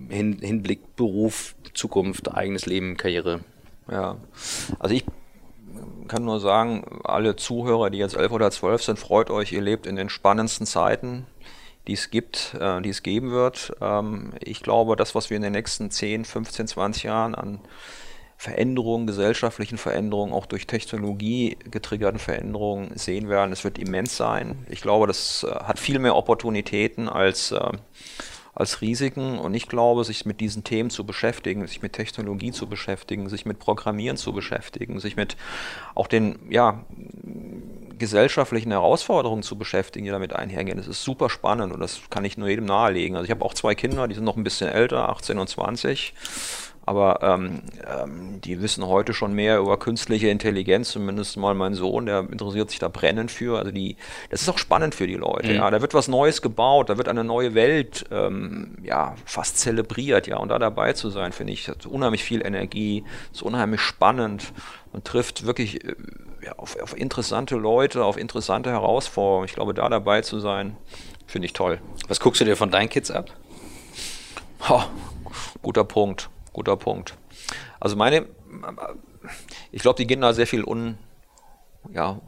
[0.09, 3.41] Hin, Hinblick Beruf, Zukunft, eigenes Leben, Karriere?
[3.91, 4.19] Ja,
[4.79, 5.05] also ich
[6.09, 9.87] kann nur sagen, alle Zuhörer, die jetzt elf oder zwölf sind, freut euch, ihr lebt
[9.87, 11.27] in den spannendsten Zeiten,
[11.87, 13.73] die es gibt, äh, die es geben wird.
[13.81, 17.61] Ähm, ich glaube, das, was wir in den nächsten 10, 15, 20 Jahren an
[18.41, 23.53] Veränderungen, gesellschaftlichen Veränderungen, auch durch Technologie getriggerten Veränderungen sehen werden.
[23.53, 24.65] Es wird immens sein.
[24.71, 27.71] Ich glaube, das äh, hat viel mehr Opportunitäten als, äh,
[28.55, 29.39] als Risiken.
[29.39, 33.45] Und ich glaube, sich mit diesen Themen zu beschäftigen, sich mit Technologie zu beschäftigen, sich
[33.45, 35.37] mit Programmieren zu beschäftigen, sich mit
[35.95, 36.87] auch den ja,
[37.99, 40.79] gesellschaftlichen Herausforderungen zu beschäftigen, die damit einhergehen.
[40.79, 43.17] Das ist super spannend und das kann ich nur jedem nahelegen.
[43.17, 46.15] Also ich habe auch zwei Kinder, die sind noch ein bisschen älter, 18 und 20
[46.87, 52.07] aber ähm, ähm, die wissen heute schon mehr über künstliche Intelligenz, zumindest mal mein Sohn,
[52.07, 53.59] der interessiert sich da brennend für.
[53.59, 53.97] Also die,
[54.31, 55.49] das ist auch spannend für die Leute.
[55.49, 55.55] Mhm.
[55.57, 60.27] Ja, da wird was Neues gebaut, da wird eine neue Welt ähm, ja fast zelebriert,
[60.27, 64.53] ja, und da dabei zu sein, finde ich, hat unheimlich viel Energie, ist unheimlich spannend
[64.93, 65.95] und trifft wirklich äh,
[66.45, 69.45] ja, auf, auf interessante Leute, auf interessante Herausforderungen.
[69.45, 70.77] Ich glaube, da dabei zu sein,
[71.27, 71.79] finde ich toll.
[72.09, 73.31] Was guckst du dir von deinen Kids ab?
[74.69, 74.89] Ha,
[75.63, 77.17] guter Punkt guter Punkt.
[77.79, 78.27] Also meine,
[79.73, 80.99] ich glaube, die gehen da sehr viel un,
[81.93, 82.21] ja,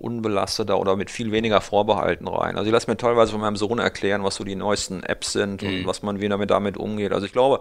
[0.00, 2.56] unbelasteter oder mit viel weniger Vorbehalten rein.
[2.56, 5.62] Also ich lasse mir teilweise von meinem Sohn erklären, was so die neuesten Apps sind
[5.62, 5.68] mhm.
[5.68, 7.12] und was man wie damit, damit umgeht.
[7.12, 7.60] Also ich glaube,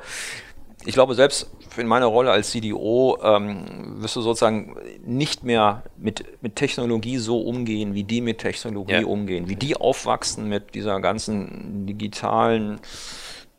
[0.85, 6.23] ich glaube, selbst in meiner Rolle als CDO ähm, wirst du sozusagen nicht mehr mit,
[6.41, 9.05] mit Technologie so umgehen, wie die mit Technologie ja.
[9.05, 12.79] umgehen, wie die aufwachsen mit dieser ganzen digitalen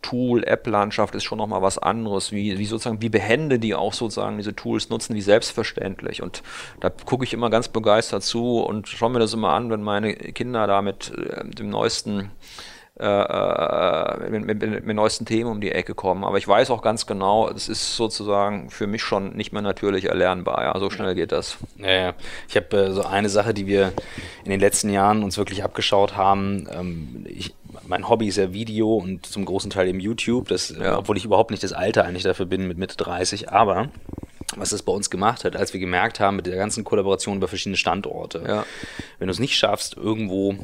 [0.03, 4.37] Tool, App-Landschaft ist schon nochmal was anderes, wie, wie sozusagen, wie behende die auch sozusagen
[4.39, 6.23] diese Tools nutzen, wie selbstverständlich.
[6.23, 6.43] Und
[6.81, 10.15] da gucke ich immer ganz begeistert zu und schaue mir das immer an, wenn meine
[10.15, 12.31] Kinder da mit äh, dem neuesten
[13.01, 16.23] äh, äh, mit, mit, mit, mit, neuesten Themen um die Ecke kommen.
[16.23, 20.05] Aber ich weiß auch ganz genau, es ist sozusagen für mich schon nicht mehr natürlich
[20.05, 20.65] erlernbar.
[20.65, 21.57] Ja, so schnell geht das.
[21.79, 22.15] Ja, ja.
[22.47, 23.95] Ich habe äh, so eine Sache, die wir
[24.45, 26.69] in den letzten Jahren uns wirklich abgeschaut haben.
[26.71, 27.55] Ähm, ich,
[27.91, 30.97] mein Hobby ist ja Video und zum großen Teil eben YouTube, das, ja.
[30.97, 33.91] obwohl ich überhaupt nicht das Alter eigentlich dafür bin mit Mitte 30, aber
[34.57, 37.49] was das bei uns gemacht hat, als wir gemerkt haben mit der ganzen Kollaboration über
[37.49, 38.45] verschiedene Standorte.
[38.47, 38.65] Ja.
[39.19, 40.55] Wenn du es nicht schaffst, irgendwo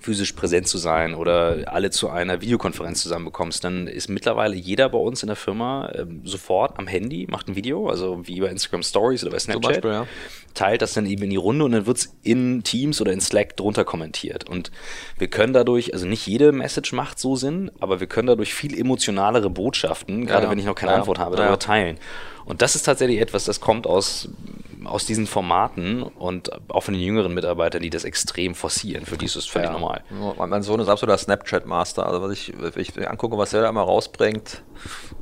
[0.00, 4.98] physisch präsent zu sein oder alle zu einer Videokonferenz zusammenbekommst, dann ist mittlerweile jeder bei
[4.98, 8.82] uns in der Firma ähm, sofort am Handy, macht ein Video, also wie bei Instagram
[8.82, 10.06] Stories oder bei Snapchat, Beispiel, ja.
[10.54, 13.20] teilt das dann eben in die Runde und dann wird es in Teams oder in
[13.20, 14.48] Slack drunter kommentiert.
[14.48, 14.70] Und
[15.18, 18.78] wir können dadurch, also nicht jede Message macht so Sinn, aber wir können dadurch viel
[18.78, 21.98] emotionalere Botschaften, gerade ja, wenn ich noch keine Antwort habe, darüber teilen.
[22.44, 24.28] Und das ist tatsächlich etwas, das kommt aus
[24.84, 29.04] aus diesen Formaten und auch von den jüngeren Mitarbeitern, die das extrem forcieren.
[29.04, 29.72] Für die ist es völlig ja.
[29.72, 30.02] normal.
[30.38, 32.06] Mein Sohn ist absoluter Snapchat-Master.
[32.06, 34.62] Also, was ich, wenn ich angucke, was er da immer rausbringt,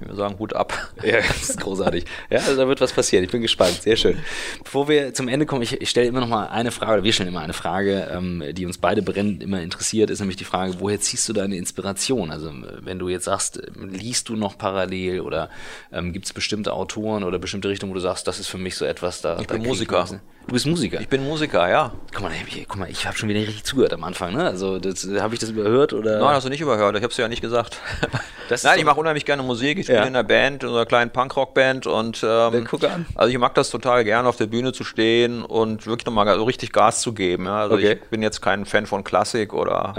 [0.01, 0.73] wir sagen Hut ab.
[1.03, 2.05] Ja, das ist großartig.
[2.31, 3.25] Ja, also da wird was passieren.
[3.25, 3.83] Ich bin gespannt.
[3.83, 4.19] Sehr schön.
[4.63, 7.13] Bevor wir zum Ende kommen, ich, ich stelle immer noch mal eine Frage, oder wir
[7.13, 10.75] stellen immer eine Frage, ähm, die uns beide brennend immer interessiert, ist nämlich die Frage,
[10.79, 12.31] woher ziehst du deine Inspiration?
[12.31, 15.51] Also, wenn du jetzt sagst, liest du noch parallel oder
[15.93, 18.77] ähm, gibt es bestimmte Autoren oder bestimmte Richtungen, wo du sagst, das ist für mich
[18.77, 20.07] so etwas, da, bin Musiker.
[20.47, 20.99] Du bist Musiker?
[20.99, 21.93] Ich bin Musiker, ja.
[22.13, 24.45] Guck mal, ich, guck mal, ich habe schon wieder richtig zugehört am Anfang, ne?
[24.45, 26.21] Also, habe ich das überhört oder?
[26.21, 26.97] Nein, hast du nicht überhört.
[26.97, 27.77] Ich habe es ja nicht gesagt.
[28.49, 29.79] Nein, so ich mache unheimlich gerne Musik.
[29.79, 30.05] Ich spiele ja.
[30.07, 33.05] in einer Band, in einer kleinen Punkrock-Band und ähm, guck an.
[33.15, 36.45] also ich mag das total gerne, auf der Bühne zu stehen und wirklich nochmal so
[36.45, 37.45] richtig Gas zu geben.
[37.45, 37.61] Ja?
[37.61, 37.99] Also okay.
[38.03, 39.93] ich bin jetzt kein Fan von Klassik oder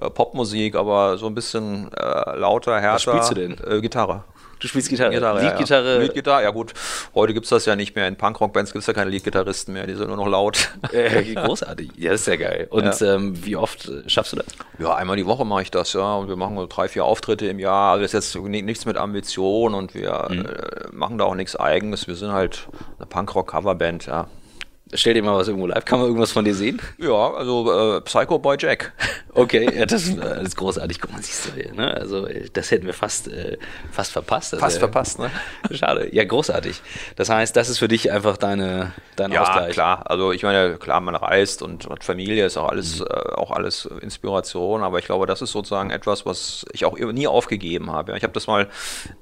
[0.00, 0.06] ja.
[0.06, 2.94] äh, Popmusik, aber so ein bisschen äh, lauter, härter.
[2.94, 3.56] Was spielst du denn?
[3.64, 4.24] Äh, Gitarre.
[4.60, 5.10] Du spielst Gitarre.
[5.12, 5.94] Gitarre Leadgitarre.
[5.94, 6.74] Ja, Leadgitarre, ja gut.
[7.14, 8.08] Heute gibt es das ja nicht mehr.
[8.08, 10.70] In Punkrock-Bands gibt es ja keine Leadgitarristen mehr, die sind nur noch laut.
[10.92, 11.90] Äh, großartig.
[11.96, 12.66] Ja, ist ja geil.
[12.70, 13.14] Und ja.
[13.14, 14.46] ähm, wie oft äh, schaffst du das?
[14.78, 16.14] Ja, einmal die Woche mache ich das, ja.
[16.14, 17.92] Und wir machen so drei, vier Auftritte im Jahr.
[17.92, 20.46] Also ist jetzt nichts mit Ambition und wir mhm.
[20.46, 22.06] äh, machen da auch nichts Eigenes.
[22.06, 24.28] Wir sind halt eine Punkrock-Coverband, ja.
[24.94, 25.84] Stell dir mal was irgendwo live.
[25.84, 26.80] Kann man irgendwas von dir sehen?
[26.98, 28.92] Ja, also äh, Psycho Boy Jack.
[29.34, 31.00] Okay, ja, das, das ist großartig.
[31.00, 31.94] Guck mal, siehst du, ne?
[31.94, 33.56] Also das hätten wir fast, äh,
[33.92, 34.54] fast verpasst.
[34.54, 35.30] Also, fast verpasst, ne?
[35.70, 36.12] Schade.
[36.12, 36.82] Ja, großartig.
[37.14, 39.68] Das heißt, das ist für dich einfach deine, dein ja, Ausgleich.
[39.68, 40.10] Ja, klar.
[40.10, 43.06] Also ich meine, klar, man reist und hat Familie, ist auch alles, mhm.
[43.10, 44.82] äh, auch alles Inspiration.
[44.82, 48.16] Aber ich glaube, das ist sozusagen etwas, was ich auch nie aufgegeben habe.
[48.16, 48.66] Ich habe das mal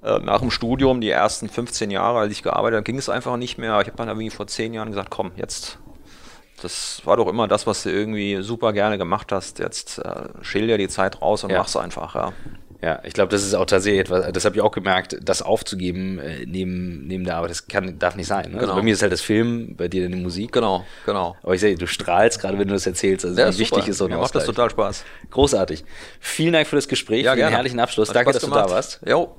[0.03, 3.37] äh, nach dem Studium, die ersten 15 Jahre, als ich gearbeitet habe, ging es einfach
[3.37, 3.79] nicht mehr.
[3.83, 5.79] Ich habe dann irgendwie vor 10 Jahren gesagt, komm, jetzt jetzt,
[6.63, 9.59] das war doch immer das, was du irgendwie super gerne gemacht hast.
[9.59, 11.59] Jetzt äh, schilder die Zeit raus und ja.
[11.59, 12.33] mach's einfach, ja.
[12.83, 16.19] Ja, ich glaube, das ist auch tatsächlich etwas, das habe ich auch gemerkt, das aufzugeben
[16.19, 18.43] äh, neben, neben der Arbeit, das kann, darf nicht sein.
[18.43, 18.45] Ne?
[18.45, 18.61] Also genau.
[18.61, 20.53] Also bei mir ist halt das Film, bei dir dann die Musik.
[20.53, 21.37] Genau, genau.
[21.43, 23.25] Aber ich sehe, du strahlst gerade, wenn du das erzählst.
[23.25, 23.89] Also ja, wie wichtig super.
[23.89, 25.05] ist so ein Mir macht das total Spaß.
[25.31, 25.85] Großartig.
[26.21, 27.51] Vielen Dank für das Gespräch, ja, für gerne.
[27.51, 28.11] den herrlichen Abschluss.
[28.11, 28.67] Hat Danke, dass gemacht.
[28.67, 29.01] du da warst.
[29.07, 29.35] Jo.